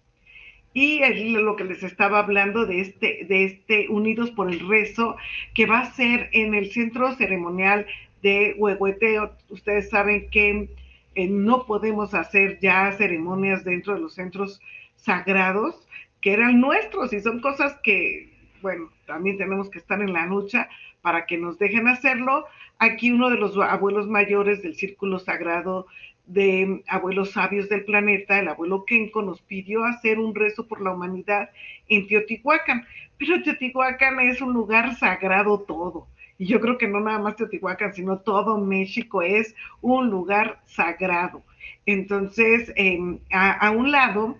Y 0.74 1.02
lo 1.34 1.56
que 1.56 1.64
les 1.64 1.84
estaba 1.84 2.20
hablando 2.20 2.66
de 2.66 2.82
este, 2.82 3.26
de 3.28 3.44
este 3.46 3.88
Unidos 3.90 4.32
por 4.32 4.50
el 4.50 4.68
Rezo, 4.68 5.18
que 5.54 5.66
va 5.66 5.80
a 5.80 5.92
ser 5.92 6.30
en 6.32 6.54
el 6.54 6.72
centro 6.72 7.14
ceremonial 7.16 7.86
de 8.22 8.56
Huehueteo. 8.58 9.34
Ustedes 9.50 9.90
saben 9.90 10.30
que 10.30 10.70
eh, 11.16 11.28
no 11.28 11.66
podemos 11.66 12.14
hacer 12.14 12.60
ya 12.60 12.92
ceremonias 12.94 13.64
dentro 13.64 13.96
de 13.96 14.02
los 14.02 14.14
centros 14.14 14.62
sagrados, 14.96 15.88
que 16.22 16.34
eran 16.34 16.62
nuestros, 16.62 17.14
y 17.14 17.22
son 17.22 17.40
cosas 17.40 17.78
que 17.84 18.30
bueno, 18.62 18.90
también 19.10 19.38
tenemos 19.38 19.70
que 19.72 19.80
estar 19.80 20.00
en 20.02 20.14
la 20.14 20.28
lucha 20.28 20.70
para 21.02 21.26
que 21.26 21.38
nos 21.38 21.58
dejen 21.58 21.88
hacerlo. 21.88 22.46
Aquí 22.78 23.12
uno 23.12 23.32
de 23.32 23.38
los 23.38 23.58
abuelos 23.58 24.08
mayores 24.08 24.62
del 24.62 24.76
círculo 24.76 25.18
sagrado 25.18 25.88
de 26.28 26.84
abuelos 26.88 27.32
sabios 27.32 27.68
del 27.70 27.86
planeta, 27.86 28.40
el 28.40 28.50
abuelo 28.50 28.86
Kenko, 28.86 29.24
nos 29.24 29.42
pidió 29.42 29.84
hacer 29.84 30.20
un 30.20 30.36
rezo 30.36 30.68
por 30.68 30.80
la 30.80 30.92
humanidad 30.92 31.50
en 31.88 32.08
Teotihuacán. 32.08 32.86
Pero 33.18 33.42
Teotihuacán 33.42 34.20
es 34.20 34.40
un 34.40 34.54
lugar 34.54 34.96
sagrado 34.96 35.60
todo. 35.62 36.08
Y 36.38 36.46
yo 36.46 36.62
creo 36.62 36.78
que 36.78 36.88
no 36.88 37.00
nada 37.00 37.18
más 37.18 37.36
Teotihuacán, 37.36 37.96
sino 37.96 38.20
todo 38.20 38.60
México 38.60 39.24
es 39.24 39.56
un 39.82 40.12
lugar 40.12 40.62
sagrado. 40.68 41.42
Entonces, 41.88 42.72
em, 42.76 43.18
a, 43.32 43.72
un 43.72 43.92
lado, 43.92 44.38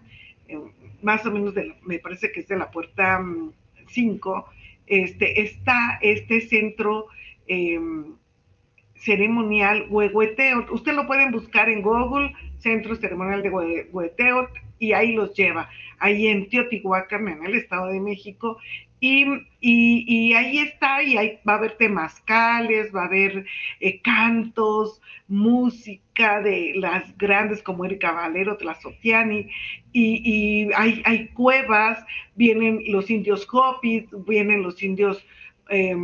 em, 0.48 0.62
más 1.02 1.26
o 1.26 1.32
menos, 1.32 1.56
me 1.84 1.98
parece 1.98 2.32
que 2.32 2.42
es 2.42 2.48
de 2.48 2.56
la 2.56 2.70
puerta 2.70 3.20
mm, 3.20 3.52
5, 3.88 4.46
este, 4.90 5.42
está 5.42 6.00
este 6.02 6.42
centro 6.42 7.08
em, 7.48 8.16
ceremonial 8.96 9.88
Huehueteot. 9.90 10.70
Usted 10.72 10.94
lo 10.94 11.08
pueden 11.08 11.32
buscar 11.32 11.70
en 11.70 11.82
Google, 11.82 12.34
Centro 12.58 12.96
Ceremonial 12.96 13.42
de 13.42 13.50
Huehueteot, 13.50 14.50
y 14.80 14.94
ahí 14.94 15.14
los 15.14 15.34
lleva, 15.36 15.70
ahí 16.00 16.28
en 16.28 16.50
Teotihuacán, 16.50 17.28
en 17.28 17.46
el 17.46 17.56
Estado 17.56 17.88
de 17.88 18.00
México, 18.00 18.58
y, 19.02 20.34
ahí 20.34 20.60
está, 20.60 21.02
y 21.04 21.18
ahí 21.18 21.40
va 21.48 21.54
a 21.54 21.58
haber 21.58 21.78
temazcales, 21.78 22.94
va 22.94 23.04
a 23.04 23.06
haber 23.06 23.46
eh, 23.80 24.02
cantos, 24.02 25.02
música 25.28 26.42
de 26.42 26.74
las 26.76 27.18
grandes 27.18 27.64
como 27.64 27.86
Erika 27.86 28.12
Valero, 28.12 28.58
Tlazotiani, 28.58 29.50
y, 29.94 30.22
y 30.24 30.70
hay, 30.76 31.02
hay, 31.06 31.28
cuevas, 31.30 32.04
vienen 32.36 32.82
los 32.88 33.10
indios 33.10 33.48
Hopis, 33.52 34.06
vienen 34.26 34.64
los 34.64 34.82
indios 34.84 35.26
eh, 35.70 35.96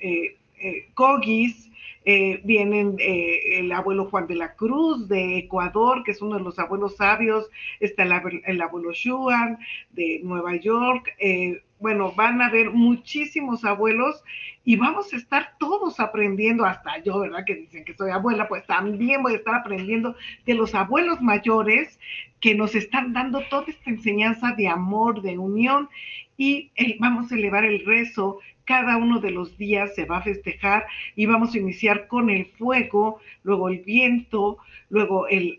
eh, 0.00 0.36
eh 0.60 0.88
Cogis, 0.94 1.69
eh, 2.04 2.40
vienen 2.44 2.96
eh, 2.98 3.58
el 3.58 3.70
abuelo 3.72 4.06
Juan 4.06 4.26
de 4.26 4.34
la 4.34 4.54
Cruz 4.54 5.06
de 5.06 5.36
Ecuador, 5.36 6.02
que 6.02 6.12
es 6.12 6.22
uno 6.22 6.38
de 6.38 6.42
los 6.42 6.58
abuelos 6.58 6.96
sabios, 6.96 7.50
está 7.78 8.04
el, 8.04 8.62
abuelo 8.62 8.92
Xuan 8.94 9.58
de 9.90 10.20
Nueva 10.24 10.56
York, 10.56 11.14
eh, 11.18 11.62
bueno, 11.78 12.12
van 12.12 12.40
a 12.40 12.46
haber 12.46 12.70
muchísimos 12.70 13.64
abuelos 13.66 14.22
y 14.64 14.76
vamos 14.76 15.12
a 15.12 15.16
estar 15.16 15.56
todos 15.58 16.00
aprendiendo, 16.00 16.64
hasta 16.64 17.02
yo, 17.02 17.20
¿verdad? 17.20 17.44
Que 17.46 17.54
dicen 17.54 17.84
que 17.84 17.94
soy 17.94 18.10
abuela, 18.10 18.48
pues 18.48 18.66
también 18.66 19.22
voy 19.22 19.34
a 19.34 19.36
estar 19.36 19.54
aprendiendo 19.54 20.14
de 20.46 20.54
los 20.54 20.74
abuelos 20.74 21.20
mayores 21.20 21.98
que 22.40 22.54
nos 22.54 22.74
están 22.74 23.12
dando 23.12 23.42
toda 23.50 23.66
esta 23.68 23.90
enseñanza 23.90 24.52
de 24.52 24.68
amor, 24.68 25.20
de 25.20 25.38
unión. 25.38 25.88
Y 26.36 26.70
vamos 26.98 27.30
a 27.30 27.34
elevar 27.34 27.64
el 27.66 27.84
rezo 27.84 28.38
cada 28.64 28.96
uno 28.96 29.20
de 29.20 29.30
los 29.30 29.56
días 29.58 29.94
se 29.94 30.04
va 30.04 30.18
a 30.18 30.22
festejar 30.22 30.86
y 31.16 31.26
vamos 31.26 31.54
a 31.54 31.58
iniciar 31.58 32.06
con 32.06 32.30
el 32.30 32.46
fuego, 32.46 33.20
luego 33.42 33.68
el 33.68 33.80
viento, 33.80 34.58
luego 34.88 35.26
el, 35.28 35.58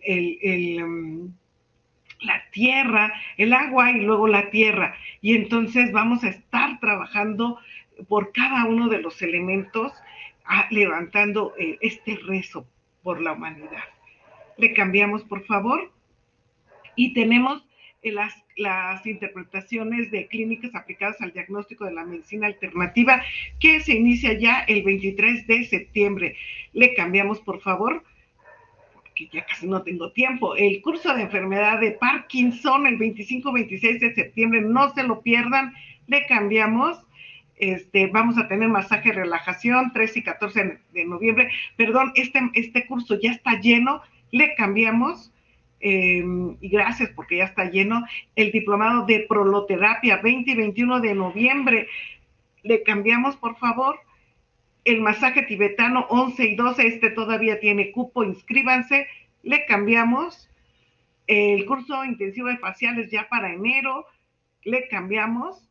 mm, 0.84 1.28
la 2.22 2.44
tierra, 2.52 3.14
el 3.38 3.54
agua 3.54 3.92
y 3.92 4.02
luego 4.02 4.28
la 4.28 4.50
tierra. 4.50 4.96
Y 5.22 5.36
entonces 5.36 5.92
vamos 5.92 6.24
a 6.24 6.30
estar 6.30 6.80
trabajando 6.80 7.60
por 8.08 8.32
cada 8.32 8.66
uno 8.66 8.88
de 8.90 9.02
los 9.02 9.22
elementos, 9.22 9.92
ah, 10.46 10.68
levantando 10.70 11.54
eh, 11.58 11.78
este 11.82 12.18
rezo 12.26 12.66
por 13.04 13.22
la 13.22 13.34
humanidad. 13.34 13.84
Le 14.58 14.74
cambiamos, 14.74 15.24
por 15.24 15.46
favor. 15.46 15.92
Y 16.96 17.14
tenemos 17.14 17.64
las, 18.04 18.34
las 18.62 19.06
interpretaciones 19.06 20.12
de 20.12 20.28
clínicas 20.28 20.74
aplicadas 20.76 21.20
al 21.22 21.34
diagnóstico 21.34 21.86
de 21.86 21.94
la 21.94 22.06
medicina 22.06 22.48
alternativa 22.48 23.22
que 23.60 23.80
se 23.82 23.94
inicia 23.94 24.34
ya 24.34 24.60
el 24.62 24.84
23 24.84 25.48
de 25.48 25.66
septiembre. 25.66 26.36
Le 26.74 26.94
cambiamos, 26.94 27.40
por 27.40 27.60
favor, 27.60 28.04
porque 28.94 29.28
ya 29.34 29.46
casi 29.46 29.68
no 29.68 29.82
tengo 29.82 30.12
tiempo. 30.12 30.56
El 30.56 30.82
curso 30.82 31.14
de 31.14 31.24
enfermedad 31.24 31.80
de 31.80 31.92
Parkinson 31.92 32.88
el 32.88 32.98
25-26 33.00 34.00
de 34.00 34.14
septiembre, 34.14 34.62
no 34.62 34.94
se 34.94 35.04
lo 35.04 35.22
pierdan. 35.22 35.74
Le 36.08 36.26
cambiamos. 36.28 37.00
Este, 37.58 38.08
vamos 38.08 38.40
a 38.40 38.48
tener 38.48 38.70
masaje 38.70 39.12
relajación 39.12 39.94
13 39.94 40.20
y 40.20 40.24
14 40.24 40.80
de 40.94 41.06
noviembre. 41.06 41.52
Perdón, 41.78 42.12
este, 42.16 42.40
este 42.54 42.88
curso 42.88 43.20
ya 43.20 43.32
está 43.32 43.60
lleno. 43.60 44.02
Le 44.32 44.56
cambiamos 44.56 45.32
Em, 45.82 46.58
y 46.62 46.70
gracias 46.70 47.10
porque 47.16 47.38
ya 47.38 47.46
está 47.46 47.66
lleno, 47.66 48.06
el 48.36 48.52
diplomado 48.52 49.06
de 49.06 49.26
proloterapia 49.28 50.18
20 50.18 50.52
y 50.52 50.56
21 50.56 51.00
de 51.00 51.16
noviembre. 51.16 51.88
Le 52.64 52.84
cambiamos, 52.84 53.36
por 53.36 53.58
favor, 53.58 54.00
el 54.86 55.02
masaje 55.02 55.44
tibetano 55.44 56.06
11 56.10 56.46
y 56.46 56.56
12, 56.56 56.88
este 56.88 57.10
todavía 57.10 57.60
tiene 57.60 57.92
cupo, 57.92 58.24
inscríbanse. 58.24 59.08
Le 59.44 59.66
cambiamos 59.66 60.48
el 61.28 61.66
curso 61.66 62.06
intensivo 62.06 62.48
de 62.48 62.58
faciales 62.58 63.10
ya 63.10 63.28
para 63.30 63.52
enero, 63.52 64.06
le 64.64 64.88
cambiamos. 64.88 65.71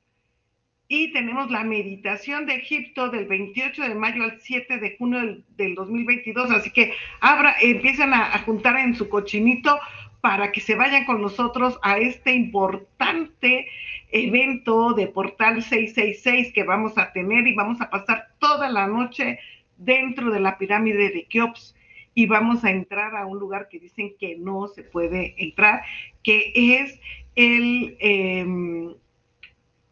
Y 0.93 1.13
tenemos 1.13 1.53
la 1.53 1.63
meditación 1.63 2.47
de 2.47 2.57
Egipto 2.57 3.11
del 3.11 3.27
28 3.27 3.81
de 3.81 3.95
mayo 3.95 4.25
al 4.25 4.41
7 4.41 4.79
de 4.79 4.97
junio 4.97 5.41
del, 5.57 5.77
2022. 5.77 6.51
Así 6.51 6.73
que 6.73 6.93
abra, 7.21 7.55
empiezan 7.61 8.13
a, 8.13 8.37
juntar 8.41 8.77
en 8.77 8.97
su 8.97 9.09
cochinito 9.09 9.79
para 10.21 10.51
que 10.51 10.61
se 10.61 10.75
vayan 10.75 11.05
con 11.05 11.23
nosotros 11.23 11.79
a 11.83 11.99
este 11.99 12.33
importante 12.35 13.69
evento 14.11 14.93
de 14.95 15.07
Portal 15.07 15.63
666 15.63 16.53
que 16.53 16.65
vamos 16.65 16.99
a 16.99 17.13
tener 17.13 17.47
y 17.47 17.55
vamos 17.55 17.81
a 17.81 17.89
pasar 17.89 18.27
toda 18.41 18.69
la 18.69 18.89
noche 18.89 19.39
dentro 19.77 20.33
de 20.33 20.41
la 20.41 20.59
pirámide 20.59 21.11
de 21.11 21.25
Keops 21.27 21.77
y 22.15 22.27
vamos 22.27 22.65
a 22.65 22.71
entrar 22.73 23.15
a 23.15 23.27
un 23.27 23.39
lugar 23.39 23.69
que 23.69 23.79
dicen 23.79 24.15
que 24.19 24.37
no 24.39 24.67
se 24.67 24.83
puede 24.83 25.37
entrar, 25.39 25.85
que 26.25 26.53
es 26.57 27.01
el, 27.37 27.97
em, 28.01 28.93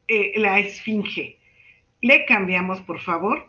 eh, 0.08 0.32
la 0.36 0.58
Esfinge. 0.58 1.38
Le 2.00 2.24
cambiamos, 2.24 2.80
por 2.80 3.00
favor. 3.00 3.46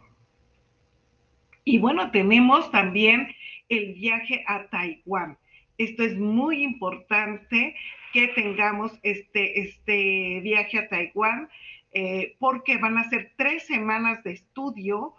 Y 1.64 1.80
bueno, 1.80 2.12
tenemos 2.12 2.72
también 2.72 3.34
el 3.70 3.94
viaje 3.94 4.44
a 4.48 4.68
Taiwán. 4.68 5.38
Esto 5.78 6.04
es 6.04 6.18
muy 6.18 6.64
importante 6.64 7.76
que 8.12 8.28
tengamos 8.30 8.92
este, 9.04 9.62
este 9.62 10.42
viaje 10.42 10.80
a 10.80 10.90
Taiwán, 10.90 11.50
eh, 11.94 12.36
porque 12.40 12.78
van 12.78 12.98
a 12.98 13.10
ser 13.10 13.32
tres 13.38 13.66
semanas 13.66 14.24
de 14.24 14.34
estudio 14.34 15.16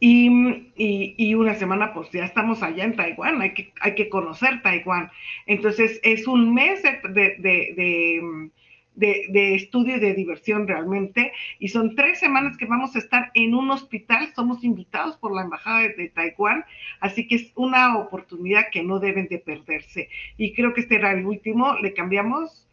Y, 0.00 0.30
y, 0.76 1.34
una 1.34 1.54
semana, 1.56 1.92
pues 1.92 2.08
ya 2.12 2.24
estamos 2.24 2.62
allá 2.62 2.84
en 2.84 2.94
Taiwán, 2.94 3.42
hay 3.42 3.52
que, 3.52 3.72
hay 3.80 3.96
que 3.96 4.08
conocer 4.08 4.62
Taiwán. 4.62 5.10
Entonces, 5.46 5.98
es 6.04 6.28
un 6.28 6.54
mes 6.54 6.82
de, 6.84 8.50
estudio 9.00 9.96
y 9.96 10.00
de 10.00 10.14
diversión 10.14 10.66
realmente. 10.66 11.32
Y 11.58 11.68
son 11.68 11.94
tres 11.94 12.18
semanas 12.18 12.56
que 12.56 12.66
vamos 12.66 12.94
a 12.94 12.98
estar 12.98 13.30
en 13.34 13.54
un 13.54 13.70
hospital. 13.70 14.32
Somos 14.34 14.64
invitados 14.64 15.16
por 15.16 15.34
la 15.34 15.42
Embajada 15.42 15.88
de, 15.88 16.08
Taiwán, 16.08 16.64
así 17.00 17.26
que 17.26 17.36
es 17.36 17.52
una 17.54 17.96
oportunidad 17.98 18.66
que 18.72 18.82
no 18.82 18.98
deben 18.98 19.28
de 19.28 19.38
perderse. 19.38 20.08
Y 20.36 20.54
creo 20.54 20.74
que 20.74 20.82
este 20.82 20.96
era 20.96 21.12
el 21.12 21.26
último. 21.26 21.76
¿Le 21.78 21.94
cambiamos? 21.94 22.66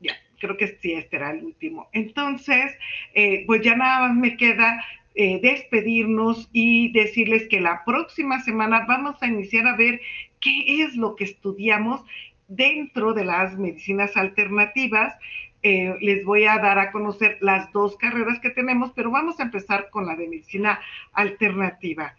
Ya, 0.00 0.14
creo 0.38 0.56
que 0.56 0.68
sí, 0.80 0.92
este 0.92 1.16
era 1.16 1.30
el 1.30 1.44
último. 1.44 1.88
Entonces, 1.92 2.76
eh, 3.14 3.44
pues 3.46 3.62
ya 3.62 3.76
nada 3.76 4.08
más 4.08 4.16
me 4.16 4.36
queda 4.36 4.84
eh, 5.16 5.38
despedirnos 5.40 6.48
y 6.52 6.90
decirles 6.92 7.46
que 7.48 7.60
la 7.60 7.84
próxima 7.84 8.40
semana 8.40 8.84
vamos 8.88 9.22
a 9.22 9.28
iniciar 9.28 9.64
a 9.68 9.76
ver 9.76 10.00
qué 10.40 10.82
es 10.82 10.96
lo 10.96 11.14
que 11.14 11.22
estudiamos 11.22 12.04
dentro 12.48 13.12
de 13.12 13.24
las 13.24 13.58
medicinas 13.58 14.16
alternativas. 14.16 15.14
Eh, 15.62 15.94
les 16.00 16.24
voy 16.24 16.44
a 16.44 16.58
dar 16.58 16.78
a 16.78 16.92
conocer 16.92 17.38
las 17.40 17.72
dos 17.72 17.96
carreras 17.96 18.38
que 18.40 18.50
tenemos, 18.50 18.92
pero 18.94 19.10
vamos 19.10 19.40
a 19.40 19.44
empezar 19.44 19.88
con 19.90 20.06
la 20.06 20.14
de 20.14 20.28
medicina 20.28 20.78
alternativa. 21.12 22.14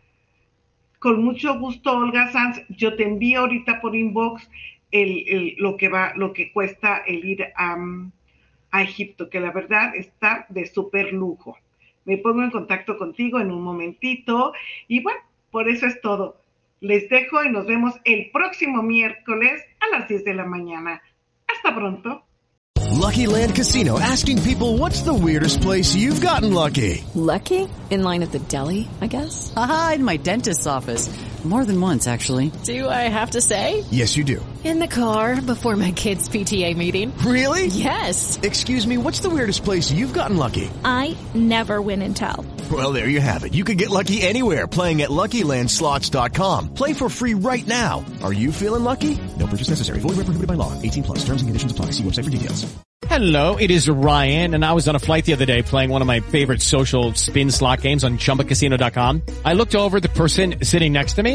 Con 0.99 1.23
mucho 1.23 1.59
gusto, 1.59 1.97
Olga 1.97 2.31
Sanz, 2.31 2.61
yo 2.69 2.95
te 2.95 3.03
envío 3.03 3.41
ahorita 3.41 3.81
por 3.81 3.95
inbox 3.95 4.49
lo, 5.57 5.77
que 5.77 5.89
va, 5.89 6.13
lo 6.15 6.33
que 6.33 6.51
cuesta 6.51 6.97
el 7.05 7.25
ir 7.25 7.47
a, 7.55 7.77
a 8.71 8.81
Egipto, 8.81 9.29
que 9.29 9.39
la 9.39 9.51
verdad 9.51 9.95
está 9.95 10.47
de 10.49 10.65
súper 10.65 11.13
lujo 11.13 11.57
me 12.05 12.17
pongo 12.19 12.43
en 12.43 12.51
contacto 12.51 12.97
contigo 12.97 13.39
en 13.39 13.51
un 13.51 13.61
momentito. 13.61 14.53
Y 14.87 15.01
bueno, 15.01 15.19
por 15.51 15.67
eso 15.67 15.87
es 15.87 15.99
todo. 16.01 16.39
Les 16.79 17.09
dejo 17.09 17.43
y 17.43 17.49
nos 17.49 17.65
vemos 17.65 17.95
el 18.03 18.29
próximo 18.31 18.83
miércoles 18.83 19.63
a 19.85 19.99
las 19.99 20.07
10 20.07 20.23
de 20.23 20.33
la 20.33 20.45
mañana. 20.45 21.01
Hasta 21.47 21.75
pronto. 21.75 22.21
Lucky 22.91 23.27
Land 23.27 23.55
Casino 23.55 23.99
asking 23.99 24.41
people 24.43 24.77
what's 24.77 25.01
the 25.01 25.13
weirdest 25.13 25.61
place 25.61 25.93
you've 25.95 26.21
gotten 26.21 26.53
lucky. 26.53 27.03
Lucky? 27.13 27.67
In 27.89 28.03
line 28.03 28.23
at 28.23 28.31
the 28.31 28.39
deli, 28.39 28.87
I 29.01 29.07
guess. 29.07 29.53
Aha, 29.55 29.93
in 29.95 30.03
my 30.03 30.17
dentist's 30.17 30.65
office. 30.65 31.09
More 31.45 31.63
than 31.63 31.79
once, 31.79 32.07
actually. 32.07 32.51
Do 32.63 32.89
I 32.89 33.03
have 33.07 33.31
to 33.31 33.41
say? 33.41 33.85
Yes, 33.91 34.17
you 34.17 34.23
do. 34.23 34.43
In 34.63 34.79
the 34.79 34.87
car 34.87 35.39
before 35.39 35.75
my 35.75 35.91
kids' 35.91 36.27
PTA 36.27 36.75
meeting. 36.75 37.15
Really? 37.19 37.67
Yes. 37.67 38.39
Excuse 38.41 38.87
me, 38.87 38.97
what's 38.97 39.19
the 39.19 39.29
weirdest 39.29 39.63
place 39.63 39.91
you've 39.91 40.13
gotten 40.13 40.37
lucky? 40.37 40.71
I 40.83 41.15
never 41.35 41.83
win 41.83 42.01
and 42.01 42.15
tell. 42.15 42.43
Well, 42.71 42.93
there 42.93 43.09
you 43.09 43.21
have 43.21 43.43
it. 43.43 43.53
You 43.53 43.63
can 43.63 43.77
get 43.77 43.91
lucky 43.91 44.23
anywhere 44.23 44.65
playing 44.65 45.03
at 45.03 45.11
LuckyLandSlots.com. 45.11 46.73
Play 46.73 46.93
for 46.93 47.09
free 47.09 47.35
right 47.35 47.67
now. 47.67 48.03
Are 48.23 48.33
you 48.33 48.51
feeling 48.51 48.83
lucky? 48.83 49.19
No 49.37 49.45
purchase 49.45 49.69
necessary. 49.69 49.99
Void 49.99 50.17
where 50.17 50.25
prohibited 50.25 50.47
by 50.47 50.55
law. 50.55 50.73
18 50.81 51.03
plus. 51.03 51.19
Terms 51.19 51.43
and 51.43 51.49
conditions 51.49 51.71
apply. 51.71 51.91
See 51.91 52.01
website 52.01 52.23
for 52.23 52.31
details. 52.31 52.65
Hello, 53.07 53.55
it 53.55 53.69
is 53.69 53.87
Ryan, 53.87 54.55
and 54.55 54.65
I 54.65 54.73
was 54.73 54.87
on 54.87 54.95
a 54.95 54.99
flight 54.99 55.25
the 55.25 55.33
other 55.33 55.45
day 55.45 55.61
playing 55.61 55.91
one 55.91 56.01
of 56.01 56.07
my 56.07 56.21
favorite 56.21 56.61
social 56.61 57.13
spin 57.13 57.51
slot 57.51 57.81
games 57.81 58.03
on 58.03 58.17
ChumbaCasino.com. 58.17 59.21
I 59.43 59.53
looked 59.53 59.75
over 59.75 59.99
the 59.99 60.09
person 60.09 60.55
sitting 60.63 60.91
next 60.91 61.13
to 61.13 61.23
me, 61.23 61.34